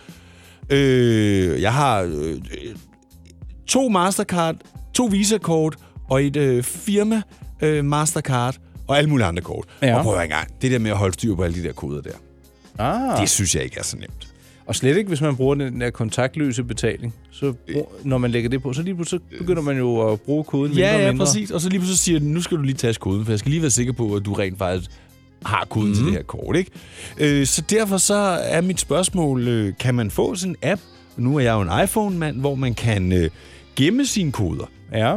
[0.70, 2.38] Øh, jeg har øh,
[3.68, 4.56] to Mastercard,
[4.94, 5.76] to Visa-kort
[6.10, 7.22] og et øh, firma
[7.62, 8.58] øh, Mastercard
[8.92, 9.66] og alle mulige andre kort.
[9.82, 9.98] Ja.
[9.98, 12.02] Og prøv at engang, det der med at holde styr på alle de der koder
[12.02, 12.10] der,
[12.80, 13.22] Ah.
[13.22, 14.28] det synes jeg ikke er så nemt.
[14.66, 17.14] Og slet ikke, hvis man bruger den der kontaktløse betaling.
[17.32, 20.22] Så brug, når man lægger det på, så lige pludselig så begynder man jo at
[20.22, 21.26] bruge koden mindre Ja, og ja, mindre.
[21.26, 21.52] præcis.
[21.52, 23.50] Og så lige pludselig siger den, nu skal du lige tage koden, for jeg skal
[23.50, 24.92] lige være sikker på, at du rent faktisk
[25.46, 25.96] har koden mm.
[25.96, 26.72] til det her kort, ikke?
[27.18, 30.82] Øh, så derfor så er mit spørgsmål, øh, kan man få sådan en app,
[31.18, 33.30] nu er jeg jo en iPhone-mand, hvor man kan øh,
[33.76, 34.66] gemme sine koder?
[34.94, 35.16] Ja.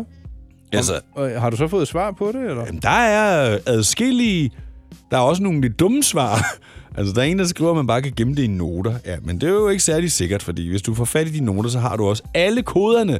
[0.76, 2.66] Altså, Og, har du så fået svar på det, eller?
[2.66, 4.50] Jamen, der er adskillige...
[5.10, 6.56] Der er også nogle lidt dumme svar.
[6.98, 8.94] altså, der er en, der skriver, at man bare kan gemme det i noter.
[9.06, 11.44] Ja, men det er jo ikke særlig sikkert, fordi hvis du får fat i de
[11.44, 13.18] noter, så har du også alle koderne.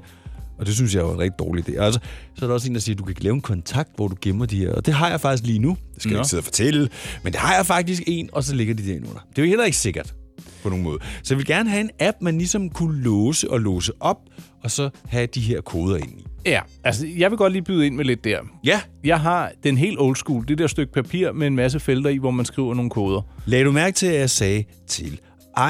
[0.59, 1.82] Og det synes jeg er en rigtig dårlig idé.
[1.82, 2.00] Altså,
[2.34, 4.16] så er der også en, der siger, at du kan lave en kontakt, hvor du
[4.20, 4.72] gemmer de her.
[4.72, 5.76] Og det har jeg faktisk lige nu.
[5.94, 6.88] Det skal jeg ikke sidde og fortælle.
[7.22, 9.20] Men det har jeg faktisk en, og så ligger de der i noter.
[9.30, 10.14] Det er jo heller ikke sikkert
[10.62, 10.98] på nogen måde.
[11.22, 14.18] Så jeg vil gerne have en app, man ligesom kunne låse og låse op,
[14.62, 16.26] og så have de her koder ind i.
[16.47, 18.38] Ja, altså jeg vil godt lige byde ind med lidt der.
[18.64, 18.80] Ja.
[19.05, 22.16] Jeg har den helt old school, det der stykke papir med en masse felter i,
[22.16, 23.20] hvor man skriver nogle koder.
[23.47, 25.20] Lad du mærke til, at jeg sagde til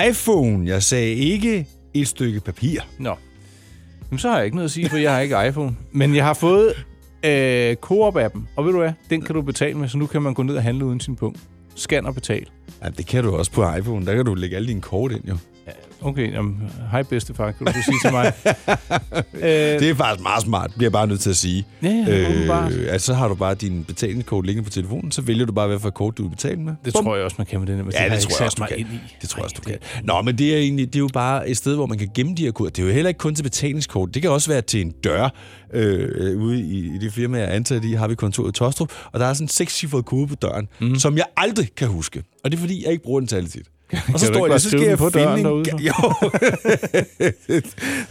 [0.09, 0.69] iPhone.
[0.69, 2.81] Jeg sagde ikke et stykke papir.
[2.99, 3.15] Nå.
[4.11, 5.77] Jamen, så har jeg ikke noget at sige, for jeg har ikke iPhone.
[5.93, 6.73] Men jeg har fået
[7.25, 10.35] øh, Coop-appen, og ved du hvad, den kan du betale med, så nu kan man
[10.35, 11.39] gå ned og handle uden sin punkt.
[11.75, 12.47] Scan og betal.
[12.83, 14.07] Ja, det kan du også på iPhone.
[14.07, 15.37] Der kan du lægge alle dine kort ind, jo.
[16.03, 18.33] Okay, jamen, hej bedstefar, kan du sige til mig.
[19.35, 19.41] øh,
[19.81, 21.67] Det er faktisk meget smart, bliver jeg bare nødt til at sige.
[21.83, 22.73] Ja, ja, åbenbart.
[22.73, 25.79] altså, så har du bare din betalingskort liggende på telefonen, så vælger du bare, hvad
[25.79, 26.73] for et kort du vil betale med.
[26.85, 27.05] det Bum.
[27.05, 27.85] tror jeg også, man kan med den her.
[27.85, 28.79] Ja, det jeg tror jeg også, du kan.
[28.79, 28.99] ind i.
[29.21, 29.79] Det tror jeg også, du kan.
[30.05, 32.35] Nå, men det er egentlig det er jo bare et sted, hvor man kan gemme
[32.35, 32.71] de her koder.
[32.71, 34.15] Det er jo heller ikke kun til betalingskort.
[34.15, 35.29] Det kan også være til en dør.
[35.73, 38.93] Øh, ude i, i det firma, jeg er ansat i, har vi kontoret i Tostrup,
[39.13, 40.95] og der er sådan en sekscifret kode på døren, mm.
[40.99, 42.23] som jeg aldrig kan huske.
[42.45, 43.67] Og det er fordi, jeg ikke bruger den særlig tit.
[43.93, 45.95] Og så du står jeg, så skal jeg finde en, derude, jo.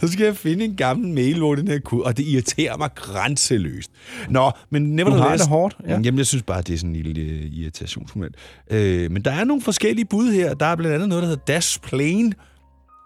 [0.00, 2.90] så skal jeg finde en gammel mail, hvor den her kode, og det irriterer mig
[2.94, 3.90] grænseløst.
[4.30, 5.42] Nå, men nevertheless...
[5.42, 5.90] det hårdt, ja.
[5.90, 8.34] Jamen, jeg synes bare, det er sådan en lille øh, irritationsmoment.
[8.70, 10.54] Øh, men der er nogle forskellige bud her.
[10.54, 12.32] Der er blandt andet noget, der hedder Dash Plane,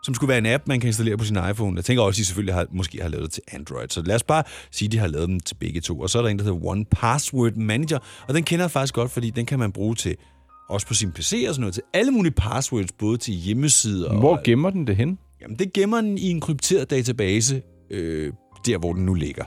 [0.02, 1.76] som skulle være en app, man kan installere på sin iPhone.
[1.76, 3.88] Jeg tænker også, at de selvfølgelig har, måske har lavet det til Android.
[3.88, 6.00] Så lad os bare sige, at de har lavet dem til begge to.
[6.00, 7.98] Og så er der en, der hedder One Password Manager,
[8.28, 10.16] og den kender jeg faktisk godt, fordi den kan man bruge til
[10.68, 14.18] også på sin PC og sådan noget, til alle mulige passwords, både til hjemmesider og...
[14.18, 15.18] Hvor gemmer den det hen?
[15.40, 18.32] Jamen, det gemmer den i en krypteret database, øh,
[18.66, 19.44] der hvor den nu ligger.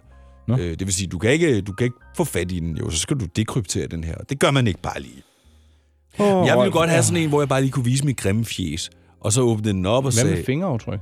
[0.47, 0.57] Nå.
[0.57, 2.89] Øh, det vil sige, du kan, ikke, du kan ikke få fat i den, jo,
[2.89, 4.15] så skal du dekryptere den her.
[4.15, 5.23] Det gør man ikke bare lige.
[6.19, 8.45] Oh, jeg ville godt have sådan en, hvor jeg bare lige kunne vise mit grimme
[8.45, 10.35] fjes, og så åbne den op og Hvad sige...
[10.35, 10.99] med fingeraftryk?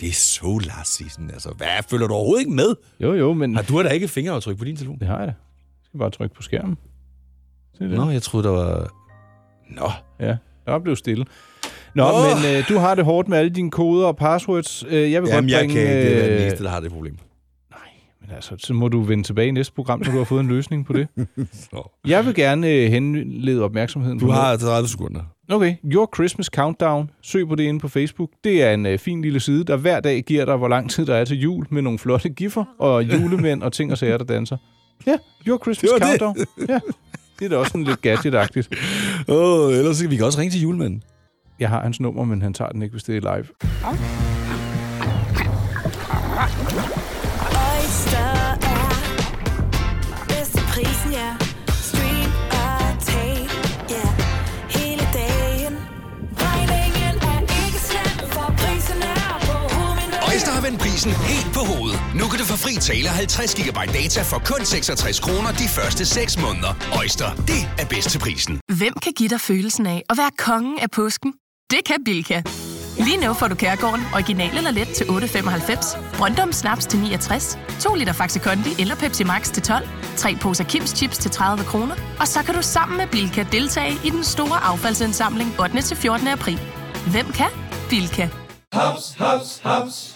[0.00, 1.50] Det er så Larsen, altså.
[1.56, 2.74] Hvad, følger du overhovedet ikke med?
[3.00, 3.54] Jo, jo, men...
[3.54, 4.98] Har du da ikke fingeraftryk på din telefon?
[4.98, 5.32] Det har jeg da.
[5.32, 6.76] Jeg skal bare trykke på skærmen.
[7.78, 7.90] Se det.
[7.90, 8.90] Nå, jeg troede, der var...
[9.70, 9.90] Nå.
[10.20, 10.36] Ja,
[10.66, 11.24] der blev stille.
[11.94, 12.12] Nå, oh.
[12.12, 14.84] men øh, du har det hårdt med alle dine koder og passwords.
[14.88, 15.74] Øh, jeg vil Jamen, godt jeg bringe...
[15.74, 16.10] kan ikke.
[16.10, 17.18] Det er den øh, eneste, der har det problem.
[18.26, 20.48] Men altså, så må du vende tilbage i næste program, så du har fået en
[20.48, 21.08] løsning på det.
[22.06, 24.60] Jeg vil gerne øh, henlede opmærksomheden Du på har noget.
[24.60, 25.20] 30 sekunder.
[25.50, 27.10] Okay, Your Christmas Countdown.
[27.22, 28.30] Søg på det inde på Facebook.
[28.44, 31.06] Det er en øh, fin lille side, der hver dag giver dig, hvor lang tid
[31.06, 34.24] der er til jul, med nogle flotte giffer og julemænd og ting og sager, der
[34.24, 34.56] danser.
[35.06, 35.16] Ja,
[35.48, 36.18] Your Christmas var det.
[36.18, 36.36] Countdown.
[36.68, 36.80] Ja,
[37.38, 38.68] det er da også sådan lidt gadget-agtigt.
[39.28, 41.02] Åh, oh, ellers kan vi kan også ringe til julemanden.
[41.58, 43.46] Jeg har hans nummer, men han tager den ikke, hvis det er live.
[43.90, 44.25] Oyster
[61.06, 62.00] prisen helt på hovedet.
[62.14, 66.04] Nu kan du få fri tale 50 GB data for kun 66 kroner de første
[66.06, 66.72] 6 måneder.
[66.98, 68.60] Øjster, det er bedst til prisen.
[68.78, 71.32] Hvem kan give dig følelsen af at være kongen af påsken?
[71.70, 72.42] Det kan Bilka!
[72.98, 77.94] Lige nu får du Kærgården original eller let til 8.95, Brøndum Snaps til 69, 2
[77.94, 81.94] liter Faxi Kondi eller Pepsi Max til 12, 3 poser Kims Chips til 30 kroner,
[82.20, 85.82] og så kan du sammen med Bilka deltage i den store affaldsindsamling 8.
[85.82, 86.28] til 14.
[86.28, 86.60] april.
[87.10, 87.50] Hvem kan?
[87.90, 88.28] Bilka.
[88.72, 90.15] Haps, haps, haps.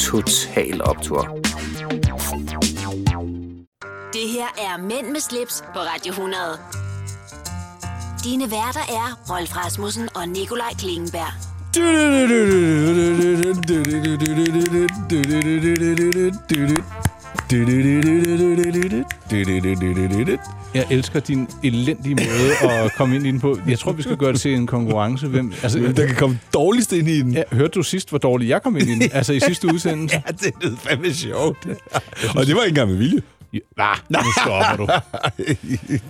[0.00, 1.22] Total Optor.
[4.12, 6.58] Det her er Mænd med slips på Radio 100.
[8.24, 11.32] Dine værter er Rolf Rasmussen og Nikolaj Klingenberg.
[20.74, 23.58] Jeg elsker din elendige måde at komme ind i den på.
[23.68, 25.26] Jeg tror, vi skal gøre det til en konkurrence.
[25.26, 27.32] Hvem, altså, Der kan komme dårligst ind i den.
[27.32, 29.02] Ja, hørte du sidst, hvor dårligt jeg kom ind i den?
[29.12, 30.22] Altså i sidste udsendelse?
[30.26, 31.66] ja, det lød fandme sjovt.
[32.36, 33.20] Og det var ikke engang med vilje.
[33.52, 34.88] Ja, nu stopper du.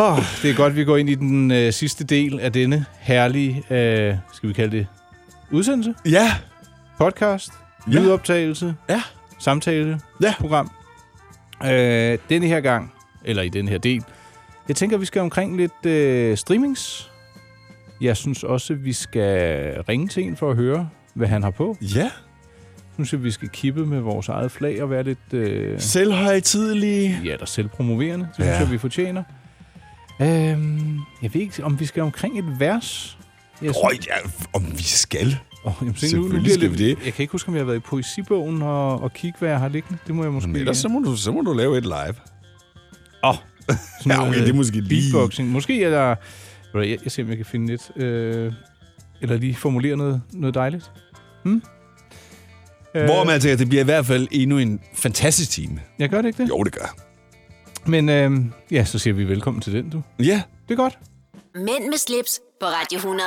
[0.00, 3.56] Oh, det er godt, vi går ind i den øh, sidste del af denne herlige,
[3.70, 4.86] øh, skal vi kalde det,
[5.50, 5.94] udsendelse?
[6.06, 6.32] Ja.
[6.98, 7.50] Podcast,
[7.92, 7.98] Ja.
[7.98, 9.02] lydoptagelse, ja.
[9.38, 10.34] samtale, ja.
[10.40, 10.70] program.
[11.64, 12.92] Øh, denne her gang,
[13.24, 14.02] eller i den her del,
[14.68, 17.10] jeg tænker, vi skal omkring lidt øh, streamings.
[18.00, 19.30] Jeg synes også, vi skal
[19.88, 21.76] ringe til en for at høre, hvad han har på.
[21.80, 22.10] Ja.
[22.94, 25.32] synes jeg, vi skal kippe med vores eget flag og være lidt...
[25.32, 27.20] Øh, Selvhøjtidelige.
[27.24, 28.24] Ja, der selvpromoverende.
[28.26, 28.58] Det synes Ja.
[28.58, 29.22] jeg, vi fortjener.
[30.20, 33.18] Øhm, jeg ved ikke, om vi skal omkring et vers.
[33.62, 34.14] Jeg Åh, ja,
[34.54, 35.36] om vi skal.
[35.64, 36.98] Oh, jamen, se, nu, nu skal lidt, vi det.
[37.04, 39.58] Jeg kan ikke huske, om jeg har været i poesibogen og, og kigge, hvad jeg
[39.58, 39.98] har liggende.
[40.06, 40.48] Det må jeg måske...
[40.48, 42.14] Men ellers så må, du, så må du lave et live.
[43.24, 43.30] Åh.
[43.30, 43.36] Oh,
[44.06, 45.48] Ja, okay, det er måske lige- Beatboxing.
[45.48, 46.16] Måske er der...
[46.80, 47.90] Jeg, jeg ser, om jeg kan finde lidt...
[47.96, 48.52] Øh,
[49.20, 50.90] eller lige formulere noget, noget dejligt.
[51.44, 51.62] Hmm?
[52.92, 55.80] Hvor man tænker, det bliver i hvert fald endnu en fantastisk time.
[55.98, 56.48] Jeg gør det ikke det?
[56.48, 56.96] Jo, det gør.
[57.86, 58.30] Men øh,
[58.70, 60.02] ja, så siger vi velkommen til den, du.
[60.18, 60.42] Ja.
[60.68, 60.98] Det er godt.
[61.54, 63.22] Mænd med slips på Radio 100.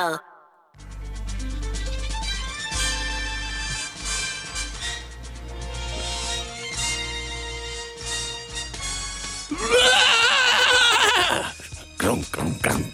[11.98, 12.84] Glum, glum, glum.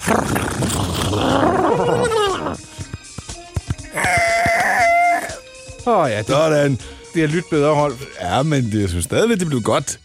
[5.87, 6.79] Åh oh, ja, det, Sådan.
[7.15, 8.03] det er lyttet bedre, Rolf.
[8.21, 9.99] Ja, men det, jeg synes stadigvæk, det blev godt.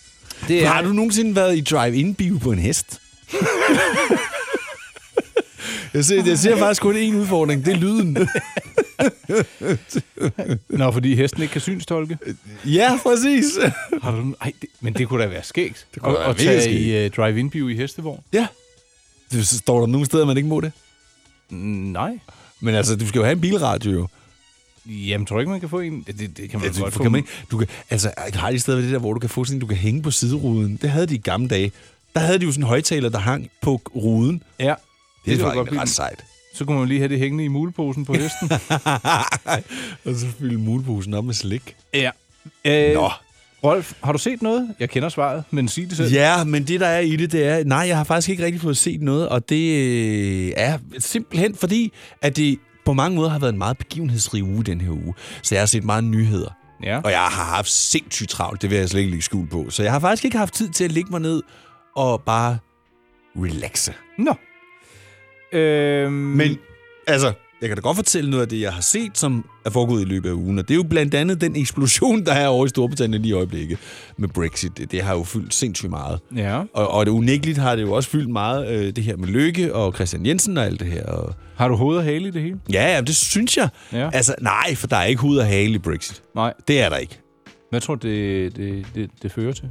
[0.47, 2.85] Det er- Har du nogensinde været i drive-in-bio på en hest?
[5.93, 7.65] Jeg ser, jeg ser faktisk kun én udfordring.
[7.65, 8.17] Det er lyden.
[10.69, 12.17] Nå, fordi hesten ikke kan synstolke?
[12.65, 13.45] ja, præcis.
[14.03, 15.87] Har du, ej, det, men det kunne da være skægt.
[15.93, 16.79] Det kunne Og- være mega tage skægt.
[16.81, 18.19] i uh, drive-in-bio i hestevogn.
[18.33, 18.47] Ja.
[19.31, 20.71] Det, står der nogle steder, man ikke må det?
[21.49, 22.19] Nej.
[22.59, 24.07] Men altså, du skal jo have en bilradio jo.
[24.85, 26.03] Jamen, tror du ikke, man kan få en?
[26.07, 27.03] Det, det, det kan man ja, godt få.
[27.03, 27.29] kan man ikke.
[27.51, 29.65] Du kan, altså, har de steder ved det der, hvor du kan få sådan du
[29.67, 30.79] kan hænge på sideruden?
[30.81, 31.71] Det havde de i gamle dage.
[32.13, 34.43] Der havde de jo sådan en højtaler, der hang på ruden.
[34.59, 34.73] Ja.
[35.25, 35.81] Det, det kan var blive.
[35.81, 36.25] ret sejt.
[36.55, 38.51] Så kunne man lige have det hængende i muleposen på hesten.
[40.05, 41.75] Og så fylde muleposen op med slik.
[41.93, 42.11] ja.
[42.65, 43.09] Øh, Nå.
[43.63, 44.75] Rolf, har du set noget?
[44.79, 46.11] Jeg kender svaret, men sig det selv.
[46.11, 47.63] Ja, men det, der er i det, det er...
[47.63, 51.91] Nej, jeg har faktisk ikke rigtig fået set noget, og det øh, er simpelthen fordi,
[52.21, 55.13] at det på mange måder har været en meget begivenhedsrig uge den her uge.
[55.41, 56.49] Så jeg har set meget nyheder.
[56.83, 56.97] Ja.
[57.03, 59.69] Og jeg har haft sindssygt travlt, det vil jeg slet ikke lægge skjul på.
[59.69, 61.41] Så jeg har faktisk ikke haft tid til at lægge mig ned
[61.95, 62.57] og bare
[63.35, 63.93] relaxe.
[64.19, 64.33] Nå.
[65.53, 66.57] Øhm, Men
[67.07, 70.01] altså, jeg kan da godt fortælle noget af det, jeg har set, som er foregået
[70.01, 70.59] i løbet af ugen.
[70.59, 73.33] Og det er jo blandt andet den eksplosion, der er over i Storbritannien lige i
[73.33, 73.77] øjeblikket
[74.17, 74.77] med Brexit.
[74.77, 76.19] Det, det har jo fyldt sindssygt meget.
[76.35, 76.61] Ja.
[76.73, 79.75] Og, og det unægteligt har det jo også fyldt meget, øh, det her med Lykke
[79.75, 81.05] og Christian Jensen og alt det her.
[81.05, 81.33] Og...
[81.55, 82.59] Har du hoved og hale i det hele?
[82.73, 83.69] Ja, ja, det synes jeg.
[83.93, 84.09] Ja.
[84.13, 86.21] Altså, nej, for der er ikke hud og hale i Brexit.
[86.35, 86.53] Nej.
[86.67, 87.19] Det er der ikke.
[87.69, 89.69] Hvad tror du, det, det, det, det fører til?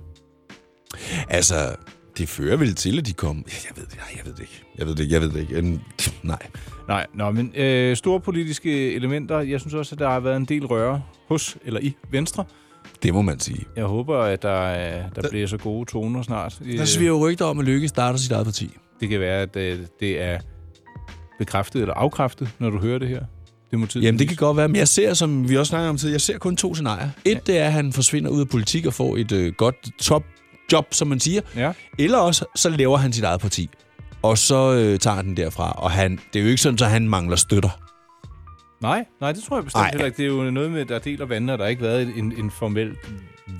[1.28, 1.54] Altså,
[2.18, 3.42] det fører vel til, at de kommer...
[3.48, 4.62] Ja, Jeg ved det, nej, jeg ved det ikke.
[4.78, 5.80] Jeg ved det ikke, jeg ved det ikke.
[6.22, 6.38] Nej.
[6.88, 9.40] Nej, nå, men øh, store politiske elementer.
[9.40, 12.44] Jeg synes også, at der har været en del røre hos eller i Venstre.
[13.02, 13.64] Det må man sige.
[13.76, 16.58] Jeg håber, at der, er- der bliver så gode toner snart.
[16.76, 18.70] Der sviger jo rygter om, at Lykke starter sit eget parti.
[19.00, 20.38] Det kan være, at øh, det er
[21.38, 23.20] bekræftet eller afkræftet, når du hører det her.
[23.70, 25.96] Det må Jamen, det kan godt være, men jeg ser, som vi også snakker om
[25.96, 27.08] tid, jeg ser kun to scenarier.
[27.24, 27.38] Et, ja.
[27.46, 30.22] det er, at han forsvinder ud af politik og får et øh, godt top
[30.72, 31.40] job, som man siger.
[31.56, 31.72] Ja.
[31.98, 33.70] Eller også, så laver han sit eget parti.
[34.22, 35.72] Og så øh, tager den derfra.
[35.72, 37.70] Og han, det er jo ikke sådan, at han mangler støtter.
[38.82, 39.90] Nej, nej, det tror jeg bestemt Nej.
[39.90, 40.16] heller ikke.
[40.16, 42.50] Det er jo noget med, der deler vandene, og der har ikke været en, en
[42.50, 42.96] formel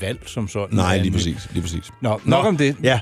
[0.01, 0.77] valg som sådan.
[0.77, 1.49] Nej, lige præcis.
[1.53, 1.91] Lige præcis.
[2.03, 2.77] Nå, nok Nå, om det.
[2.83, 3.01] Ja.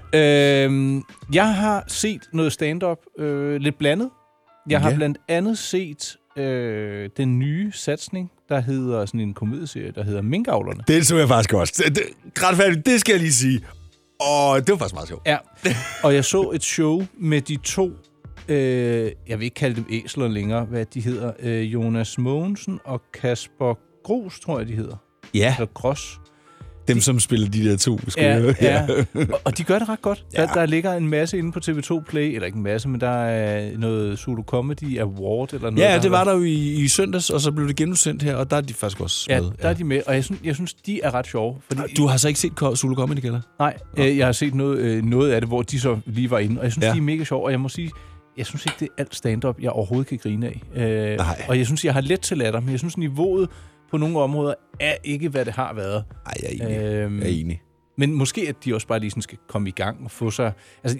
[0.65, 1.03] Øhm,
[1.33, 4.11] jeg har set noget stand-up øh, lidt blandet.
[4.71, 4.97] Jeg har Ja.
[4.97, 10.83] blandt andet set øh, den nye satsning, der hedder sådan en komedieserie, der hedder Minkavlerne.
[10.89, 11.83] Det så jeg faktisk også.
[11.87, 13.61] Det, det, det skal jeg lige sige.
[14.21, 15.23] Og det var faktisk meget sjovt.
[15.27, 15.37] Ja,
[16.05, 17.91] og jeg så et show med de to,
[18.49, 23.03] øh, jeg vil ikke kalde dem æsler længere, hvad de hedder, øh, Jonas Mogensen og
[23.12, 24.97] Kasper Gros, tror jeg, de hedder.
[25.35, 25.55] Ja.
[25.59, 26.21] Eller Gros.
[26.95, 28.01] Dem, som spiller de der to.
[28.09, 28.86] Skulle Ja, ja.
[29.14, 30.24] Og, og de gør det ret godt.
[30.34, 30.41] Ja.
[30.41, 30.47] Ja.
[30.47, 33.11] Der, der ligger en masse inde på TV2 Play, eller ikke en masse, men der
[33.24, 35.84] er noget Zulu Comedy Award eller noget.
[35.88, 38.51] Ja, det var der jo i, i søndags, og så blev det genudsendt her, og
[38.51, 39.51] der er de faktisk også Ja, med.
[39.62, 41.57] der er de med, og jeg synes, jeg synes de er ret sjove.
[41.72, 43.41] Fordi, Du har så ikke set Zulu Comedy, eller?
[43.59, 46.38] Nej, øh, jeg har set noget, øh, noget af det, hvor de så lige var
[46.38, 46.88] inde, og jeg synes, Ja.
[46.88, 46.95] ja.
[46.95, 47.91] de er mega sjove, og jeg må sige,
[48.38, 50.62] jeg synes ikke, det er alt stand-up, jeg overhovedet kan grine af.
[50.76, 51.43] Øh, Nej.
[51.49, 53.49] Og jeg synes, jeg har let til latter, men jeg synes, niveauet
[53.91, 56.05] på nogle områder er ikke, hvad det har været.
[56.26, 56.84] Nej, jeg er enig.
[56.86, 57.62] Øhm, Jeg er enig.
[57.99, 60.53] Men måske, at de også bare lige sådan skal komme i gang og få sig...
[60.84, 60.99] Altså,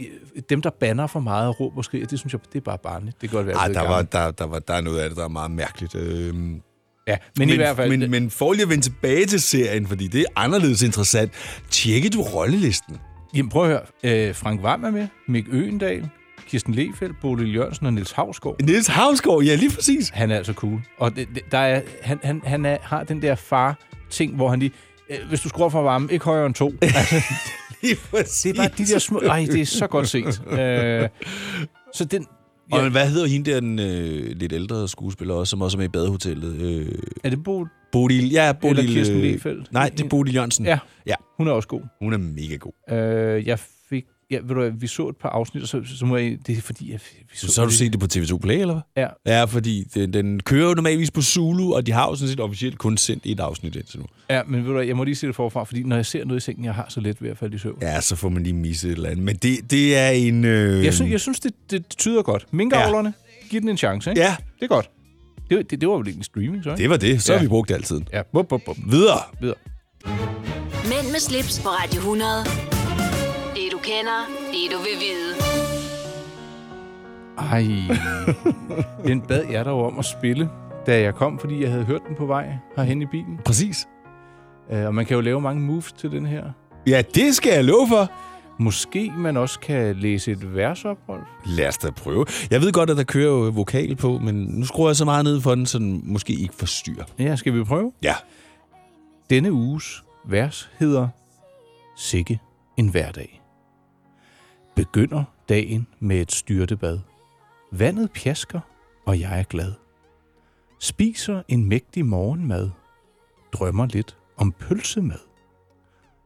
[0.51, 2.79] dem, der banner for meget og råber og skriger, det synes jeg, det er bare
[2.83, 3.21] barnligt.
[3.21, 5.09] Det kan godt være, Ej, er der, var, der, der, var, der er noget af
[5.09, 5.95] det, der er meget mærkeligt.
[5.95, 6.61] Øhm,
[7.09, 7.99] Ja, men, i hvert fald...
[7.99, 11.33] Men, men for lige at vende tilbage til serien, fordi det er anderledes interessant.
[11.71, 12.97] Tjekker du rollelisten?
[13.35, 14.29] Jamen, prøv at høre.
[14.29, 16.09] Øh, Frank Vam er med, Mik Øgendal,
[16.51, 18.63] Kirsten Lefeldt, Bodil Jørgensen og Niels Havsgaard.
[18.63, 20.09] Niels Havsgaard, ja, lige præcis.
[20.09, 20.81] Han er altså cool.
[20.99, 24.59] Og det, det, der er, han, han, han er, har den der far-ting, hvor han
[24.59, 24.73] lige...
[25.11, 26.73] Øh, hvis du skruer for varmen, ikke højere end to.
[26.83, 27.15] Altså,
[27.83, 28.41] lige præcis.
[28.43, 29.19] det er bare de der små...
[29.19, 30.43] Ej, det er så godt set.
[30.61, 31.09] Øh,
[31.95, 32.27] så den...
[32.73, 32.79] Ja.
[32.79, 35.85] Og hvad hedder hende der, den øh, lidt ældre skuespiller også, som også er med
[35.87, 36.55] i badehotellet?
[36.61, 36.95] Øh,
[37.25, 37.67] Er det Bo...
[37.93, 38.79] Bodil, ja, Bodil.
[38.79, 39.65] Eller Kirsten øh?
[39.71, 40.65] Nej, det er Bodil Jørgensen.
[40.67, 41.15] Ja, ja.
[41.37, 41.81] hun er også god.
[42.01, 42.73] Hun er mega god.
[42.91, 43.59] Øh, jeg.
[44.31, 46.39] Ja, ved du vi så et par afsnit, og så, så må jeg...
[46.47, 47.01] Det er fordi, jeg,
[47.31, 49.05] vi så, Så, har du set det på TV2 Play, eller hvad?
[49.27, 49.39] Ja.
[49.39, 52.41] Ja, fordi den, den kører jo normalvis på Zulu, og de har jo sådan set
[52.41, 54.07] officielt kun sendt et afsnit indtil nu.
[54.31, 56.41] Ja, men ved du jeg må lige se det forfra, fordi når jeg ser noget
[56.41, 57.79] i sengen, jeg har så let ved at falde i søvn.
[57.83, 59.25] Ja, så får man lige misset et eller andet.
[59.25, 60.45] Men det, det er en...
[60.45, 60.85] Øh...
[60.85, 62.47] Jeg, synes, jeg synes, det, det tyder godt.
[62.51, 63.49] Minkavlerne, ja.
[63.49, 64.23] giv den en chance, ikke?
[64.23, 64.37] Ja.
[64.57, 64.91] Det er godt.
[65.51, 66.71] Det, det, det var vel en streaming, så?
[66.71, 66.83] ikke?
[66.83, 67.23] Det var det.
[67.23, 67.39] Så ja.
[67.39, 68.01] har vi brugt det altid.
[68.13, 68.77] Ja, bup, bup, bup.
[68.87, 69.21] Videre.
[69.41, 69.57] Videre.
[70.89, 72.80] Mænd med slips på Radio 100.
[73.71, 75.35] Det du kender, det du vil vide.
[77.39, 77.65] Ej,
[79.09, 80.51] den bad jeg dig jo om at spille,
[80.87, 83.41] da jeg kom, fordi jeg havde hørt den på vej herhen i bilen.
[83.45, 83.89] Præcis.
[84.73, 86.45] Uh, og man kan jo lave mange moves til den her.
[86.87, 88.11] Ja, det skal jeg love for.
[88.59, 91.27] Måske man også kan læse et vers op, Rolf.
[91.47, 92.27] Lad os da prøve.
[92.51, 95.25] Jeg ved godt, at der kører jo vokal på, men nu skruer jeg så meget
[95.25, 97.05] ned for den, så den måske ikke forstyrrer.
[97.19, 97.93] Ja, skal vi prøve?
[98.03, 98.15] Ja.
[99.31, 101.09] Denne uges vers hedder
[101.97, 102.41] Sikke
[102.77, 103.40] en hverdag.
[104.75, 106.99] Begynder dagen med et styrtebad.
[107.73, 108.61] Vandet pjasker,
[109.07, 109.73] og jeg er glad.
[110.79, 112.71] Spiser en mægtig morgenmad.
[113.53, 115.19] Drømmer lidt om pølsemad.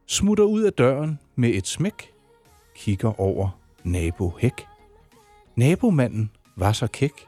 [0.07, 2.13] Smutter ud af døren med et smæk.
[2.75, 4.65] Kigger over nabohæk.
[5.55, 7.27] Nabomanden var så kæk,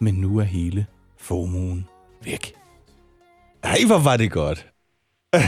[0.00, 0.86] men nu er hele
[1.16, 1.86] formuen
[2.24, 2.54] væk.
[3.62, 4.73] Ej, hvor var det godt.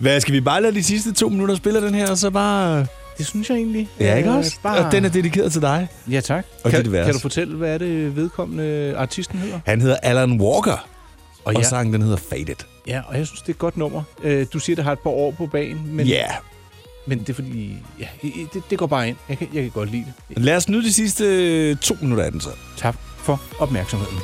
[0.00, 2.86] Hvad, skal vi bare lade de sidste to minutter spille den her, og så bare...
[3.18, 3.88] Det synes jeg egentlig.
[4.00, 4.56] Ja, ikke Øh, også?
[4.62, 5.88] bare- Og den er dedikeret til dig.
[6.10, 6.44] Ja, tak.
[6.64, 7.04] Og kan, dit vers.
[7.04, 9.60] kan du fortælle, hvad er det vedkommende artisten hedder?
[9.66, 10.78] Han hedder Alan Walker, og,
[11.44, 11.62] Og ja.
[11.62, 12.54] sangen den hedder Faded.
[12.86, 14.02] Ja, og jeg synes, det er et godt nummer.
[14.22, 16.26] Øh, Du siger, det har et par år på banen, men, Ja.
[17.06, 17.76] men det er fordi...
[18.00, 18.06] Ja,
[18.54, 19.16] det, det går bare ind.
[19.28, 20.38] Jeg kan, jeg kan godt lide det.
[20.44, 22.48] Lad os nyde de sidste øh, to minutter af den så.
[22.76, 24.18] Tak for opmærksomheden.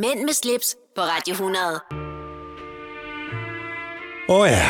[0.00, 1.64] Mænd med slips på Radio 100.
[4.28, 4.66] Åh oh, ja.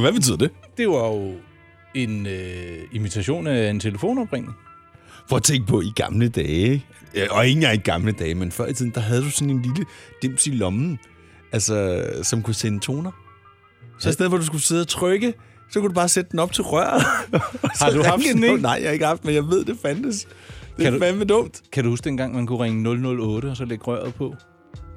[0.00, 0.50] Hvad betyder det?
[0.76, 1.34] Det var jo
[1.94, 4.54] en øh, imitation af en telefonopringning.
[5.28, 8.52] For at tænke på i gamle dage, ja, og ikke engang i gamle dage, men
[8.52, 9.84] før i tiden, der havde du sådan en lille
[10.22, 10.98] dims i lommen,
[11.52, 13.10] altså, som kunne sende toner.
[13.98, 15.34] Så i stedet for, at du skulle sidde og trykke,
[15.70, 17.02] så kunne du bare sætte den op til røret.
[17.80, 18.60] Har du haft sådan en?
[18.60, 20.26] Nej, jeg har ikke haft, men jeg ved, det fandtes.
[20.76, 21.60] Det Kan er du- fandme dumt.
[21.72, 22.82] Kan du huske dengang, man kunne ringe
[23.20, 24.34] 008 og så lægge røret på?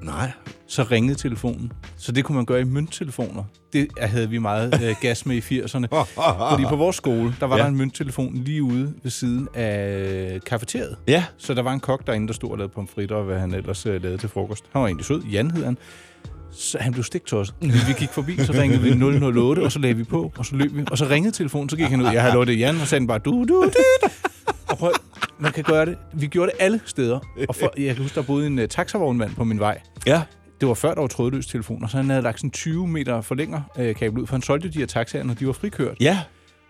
[0.02, 0.30] Nej.
[0.68, 1.72] Så ringede telefonen.
[1.96, 3.44] Så det kunne man gøre i mønttelefoner.
[3.72, 5.86] Det havde vi meget øh, gas med i 80'erne.
[6.50, 7.62] Fordi på vores skole, der var Ja.
[7.62, 10.96] der en mønttelefon lige ude ved siden af kafeteriet.
[11.08, 11.24] Ja.
[11.38, 13.86] Så der var en kok derinde, der stod og lavede pomfritter og hvad han ellers
[13.86, 14.64] øh, lavede til frokost.
[14.72, 15.22] Han var egentlig sød.
[15.22, 15.78] Jan hed han.
[16.52, 17.54] Så han blev stiktosset.
[17.60, 17.68] Vi
[17.98, 18.90] gik forbi, så ringede vi
[19.40, 20.84] 008, og så lagde vi på, og så løb vi.
[20.90, 22.06] Og så ringede telefonen, så gik han ud.
[22.06, 23.64] Jeg har det er Jan, og sagde bare du, du, du.
[24.68, 24.90] Og prøv,
[25.38, 25.98] man kan gøre det.
[26.12, 27.18] Vi gjorde det alle steder.
[27.48, 29.80] Og for, jeg kan huske, der boede en uh, taxavognmand på min vej.
[30.06, 30.22] Ja.
[30.60, 33.20] Det var før, der var trådløs telefon, og så han havde lagt sådan 20 meter
[33.20, 35.96] forlænger øh, kabel ud, for han solgte de her taxaer, når de var frikørt.
[36.00, 36.18] Ja.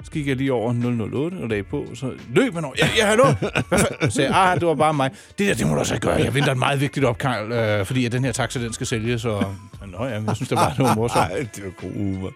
[0.05, 0.73] Så gik jeg lige over
[1.13, 2.75] 008 og lagde på, så løb han over.
[2.79, 3.25] Ja, ja, hallo!
[3.69, 5.11] Hvad Så sagde jeg, ah, det var bare mig.
[5.39, 6.15] Det der, det må du også gøre.
[6.15, 9.25] Jeg venter et meget vigtigt opkald, øh, fordi at den her taxa, den skal sælges.
[9.25, 9.55] Og...
[9.87, 11.33] Nå ja, men jeg synes, det var, var morsomt.
[11.33, 12.33] Ej, det var god humor.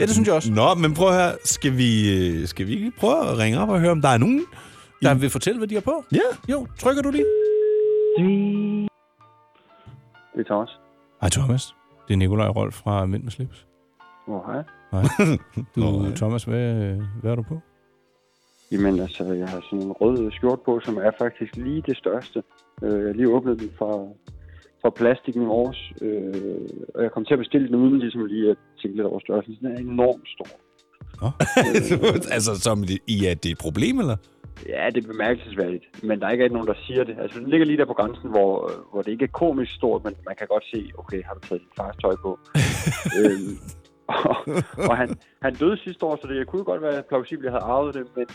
[0.00, 0.52] Ja, det synes jeg også.
[0.52, 1.32] Nå, men prøv her.
[1.44, 4.18] Skal vi, øh, skal vi ikke prøve at ringe op og høre, om der er
[4.18, 4.44] nogen?
[5.02, 6.04] Der vil fortælle, hvad de har på?
[6.12, 6.52] Ja.
[6.52, 7.24] Jo, trykker du lige?
[10.34, 10.70] Det er Thomas.
[11.20, 11.74] Hej Thomas.
[12.08, 13.66] Det er Nikolaj Rolf fra Mænd med slips.
[14.28, 14.62] Åh, hej.
[14.92, 15.02] Hej.
[15.76, 17.60] Du, Thomas, hvad, hvad er du på?
[18.72, 22.42] Jamen, altså, jeg har sådan en rød skjort på, som er faktisk lige det største.
[22.82, 23.90] Øh, Jeg har lige åbnet den fra,
[24.82, 26.60] fra plastikken i års, øh,
[26.94, 29.56] og jeg kom til at bestille den uden ligesom lige at tænke lidt over størrelsen.
[29.60, 30.48] Den er enormt stor.
[32.36, 34.16] altså, som det- i at det er et problem, eller?
[34.68, 37.16] Ja, det er bemærkelsesværdigt, men der er ikke rigtig nogen, der siger det.
[37.18, 40.14] Altså, den ligger lige der på grænsen, hvor, hvor det ikke er komisk stort, men
[40.26, 42.38] man kan godt se, okay, har du taget din fars tøj på?
[43.18, 43.54] øhm,
[44.08, 44.36] og
[44.90, 45.08] og han,
[45.42, 48.06] han døde sidste år, så det kunne godt være plausibelt, at jeg havde arvet det,
[48.16, 48.26] men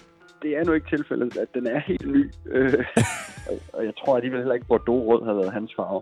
[0.41, 2.31] det er nu ikke tilfældet, at den er helt ny.
[2.51, 2.85] Øh,
[3.49, 6.01] og- og jeg tror alligevel heller ikke, Bordeaux-rød har været hans farve.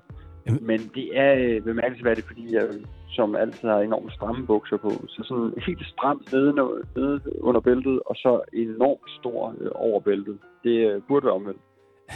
[0.62, 2.64] Men det er øh, bemærkelsesværdigt, fordi jeg
[3.10, 4.90] som altid har enormt stramme bukser på.
[5.08, 6.54] Så sådan helt stramt nede,
[6.96, 10.38] nede under bæltet, og så enormt stor øh, over bæltet.
[10.64, 11.62] Det øh, burde være omvendt.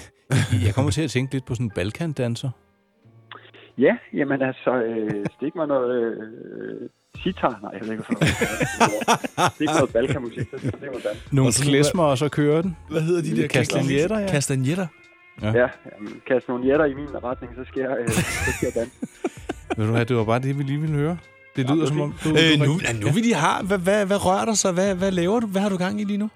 [0.65, 2.49] Jeg kommer til at tænke lidt på sådan en balkandanser.
[3.77, 6.89] Ja, jamen altså, øh, stik mig noget øh,
[7.23, 7.59] sitar.
[7.61, 11.15] Nej, jeg ved ikke, hvad Stik noget balkanmusik, så det hvordan.
[11.31, 12.77] Nogle klesmer, og så kører den.
[12.89, 14.27] Hvad hedder de der Kastanjetter, ja.
[14.27, 14.87] Kastanjetter?
[15.41, 15.51] Ja.
[15.51, 18.75] Ja, jamen, kast nogle jætter i min retning, så skal jeg, øh, så skal jeg
[18.75, 18.97] danse.
[19.77, 21.17] Ved du hvad, det var bare det, vi lige ville høre.
[21.55, 22.13] Det lyder som om...
[22.23, 24.71] Du, Øh, du nu, ja, nu vi de har, hvad, hvad, hvad rører der så?
[24.71, 25.47] Hvad, hvad laver du?
[25.47, 26.29] Hvad har du gang i lige nu?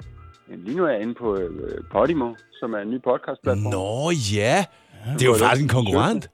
[0.50, 1.50] Jamen, lige nu er jeg inde på øh,
[1.92, 3.72] Podimo, som er en ny podcastplatform.
[3.72, 4.66] Nå ja,
[5.14, 6.30] det er jo faktisk en konkurrent.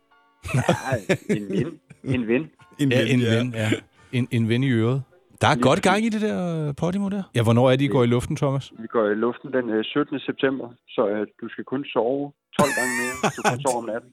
[0.54, 1.80] Nej, en ven.
[2.04, 2.50] En ven.
[2.80, 3.38] En ja, ven, en ja.
[3.38, 3.70] ven, ja.
[4.12, 5.04] En, en ven i øret.
[5.42, 7.24] Der er godt gang i det der øh, Podimo der.
[7.36, 8.72] Ja, hvornår er de går i luften, Thomas?
[8.80, 10.20] Vi går i luften den øh, 17.
[10.20, 13.86] september, så øh, du skal kun sove 12 gange mere, hvis du kan sove om
[13.86, 14.10] natten.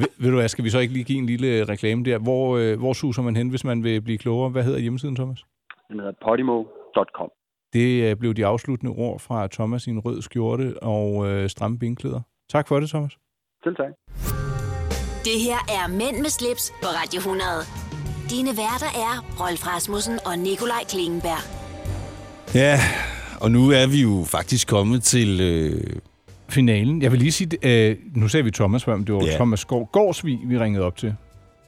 [0.00, 2.18] Ved, ved du hvad, skal vi så ikke lige give en lille reklame der?
[2.18, 4.50] Hvor, øh, hvor suser man hen, hvis man vil blive klogere?
[4.50, 5.44] Hvad hedder hjemmesiden, Thomas?
[5.88, 7.30] Den hedder podimo.com.
[7.72, 11.78] Det øh, blev de afsluttende ord fra Thomas i en rød skjorte og øh, stramme
[11.78, 12.20] benklæder.
[12.48, 13.12] Tak for det, Thomas.
[13.64, 13.92] Selv tak.
[15.24, 17.48] Det her er Mænd med slips på Radio 100.
[18.30, 21.42] Dine værter er Rolf Rasmussen og Nikolaj Klingenberg.
[22.54, 22.74] Ja,
[23.40, 25.40] og nu er vi jo faktisk kommet til...
[25.40, 26.09] Øh,
[26.50, 27.02] Finalen.
[27.02, 29.34] Jeg vil lige sige, øh, nu sagde vi Thomas før, men det var Ja.
[29.34, 31.14] Thomas Gård, Gårdsvig, vi ringede op til.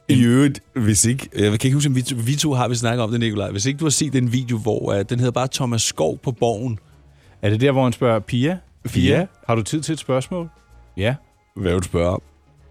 [0.09, 1.29] I øvrigt, hvis ikke...
[1.33, 3.51] Jeg kan ikke huske, om vi to, vi to har vi snakket om det, Nikolaj.
[3.51, 6.31] Hvis ikke du har set den video, hvor uh, den hedder bare Thomas Skov på
[6.31, 6.79] borgen.
[7.41, 8.57] Er det der, hvor han spørger, Pia?
[8.89, 9.27] Pia?
[9.47, 10.49] Har du tid til et spørgsmål?
[10.97, 11.15] Ja.
[11.55, 12.21] Hvad vil du spørge om?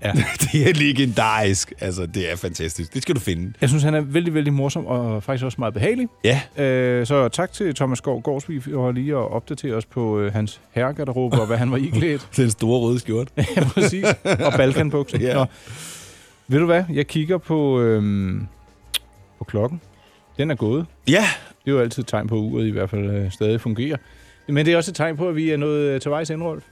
[0.04, 0.12] Ja.
[0.52, 1.72] det er legendarisk.
[1.80, 2.94] Altså, det er fantastisk.
[2.94, 3.52] Det skal du finde.
[3.60, 6.08] Jeg synes, han er vældig, vældig morsom og faktisk også meget behagelig.
[6.24, 6.64] Ja.
[6.64, 10.60] Øh, så tak til Thomas Gård Gårdsby for lige at opdatere os på øh, hans
[10.70, 12.28] herregarderobe og hvad han var iklædt.
[12.36, 13.28] Den store røde skjort.
[13.56, 14.04] ja, præcis.
[14.24, 15.18] Og balkanbukser.
[15.18, 15.34] Ja.
[15.34, 15.44] Nå.
[16.48, 16.84] Ved du hvad?
[16.92, 18.46] Jeg kigger på, øhm,
[19.38, 19.80] på klokken.
[20.36, 20.86] Den er gået.
[21.08, 21.24] Ja.
[21.64, 23.96] Det er jo altid et tegn på, at uret i hvert fald øh, stadig fungerer.
[24.48, 26.64] Men det er også et tegn på, at vi er nået øh, til vejs Rolf.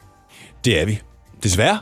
[0.65, 1.01] Det er vi.
[1.43, 1.79] Desværre.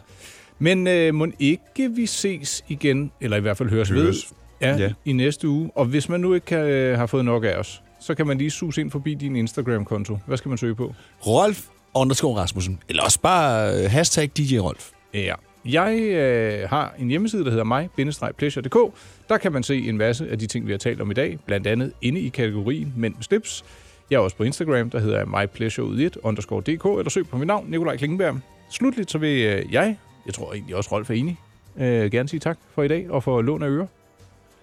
[0.58, 4.32] Men øh, må ikke vi ses igen, eller i hvert fald høres, ved, Høres.
[4.60, 4.76] ja, Ja.
[4.76, 4.92] ja.
[5.04, 5.70] i næste uge.
[5.74, 8.38] Og hvis man nu ikke kan, øh, har fået nok af os, så kan man
[8.38, 10.18] lige sus ind forbi din Instagram-konto.
[10.26, 10.94] Hvad skal man søge på?
[11.26, 11.62] Rolf
[11.94, 12.78] underscore Rasmussen.
[12.88, 14.90] Eller også bare øh, hashtag DJ Rolf.
[15.14, 15.34] Ja.
[15.64, 18.94] Jeg øh, har en hjemmeside, der hedder mig-pleasure.dk.
[19.28, 21.38] Der kan man se en masse af de ting, vi har talt om i dag,
[21.46, 23.64] blandt andet inde i kategorien Mænd med slips.
[24.10, 27.46] Jeg er også på Instagram, der hedder jeg mypleasureud1 underscore dk, eller søg på mit
[27.46, 28.38] navn, Nikolaj Klingenberg.
[28.70, 29.96] Slutligt så vil øh, jeg,
[30.28, 31.38] jeg tror egentlig også Rolf er enig,
[31.78, 33.86] øh, gerne sige tak for i dag og for lån af øre.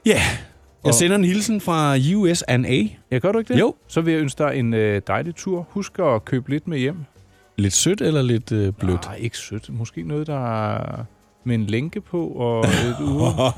[0.06, 0.10] Ja.
[0.12, 0.20] Yeah.
[0.84, 2.58] Jeg Og- sender en hilsen fra USA.
[3.12, 3.60] Ja, gør du ikke det?
[3.60, 3.76] Jo.
[3.88, 5.68] Så vil jeg ønske dig en øh, dejlig tur.
[5.70, 6.98] Husk at købe lidt med hjem.
[7.58, 9.06] Lidt sødt eller lidt øh, blødt?
[9.06, 9.70] Nej, ikke sødt.
[9.74, 11.04] Måske noget, der er
[11.44, 13.52] med en lænke på og et ure.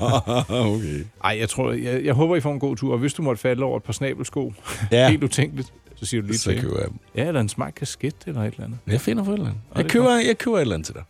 [0.48, 1.04] okay.
[1.24, 2.92] Ej, jeg, tror, jeg, jeg håber, I får en god tur.
[2.92, 4.52] Og hvis du måtte falde over et par snabelsko,
[4.92, 5.08] Ja.
[5.10, 6.60] helt utænkeligt, så siger du lige Så til.
[6.60, 6.98] køber jeg dem.
[7.16, 8.78] Ja, eller en smart kasket eller et eller andet.
[8.86, 9.60] Jeg finder for et eller andet.
[9.76, 10.26] Jeg er køber, godt.
[10.26, 11.02] jeg køber et eller andet til dig.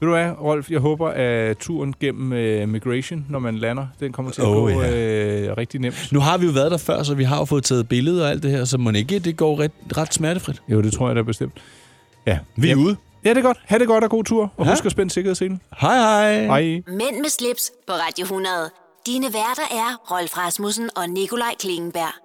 [0.00, 0.70] Ved du hvad, Rolf?
[0.70, 2.32] Jeg håber, at turen gennem
[2.62, 5.50] uh, migration, når man lander, den kommer til at Åh, gå ja.
[5.50, 6.08] uh, rigtig nemt.
[6.12, 8.30] Nu har vi jo været der før, så vi har jo fået taget billeder og
[8.30, 10.62] alt det her, så må ikke det går ret, ret smertefrit.
[10.68, 11.52] Jo, det tror jeg da bestemt.
[12.26, 12.96] Ja, Vi er ude.
[13.24, 13.58] Ja, det er godt.
[13.64, 14.52] Ha' det godt og god tur.
[14.56, 14.70] Og Ja.
[14.70, 15.60] husk at spænde sikkerhedsselen.
[15.80, 16.44] Hej hej.
[16.44, 16.62] Hej.
[16.86, 18.48] Mænd med slips på Radio 100.
[19.06, 22.23] Dine værter er Rolf Rasmussen og Nikolaj Klingenberg.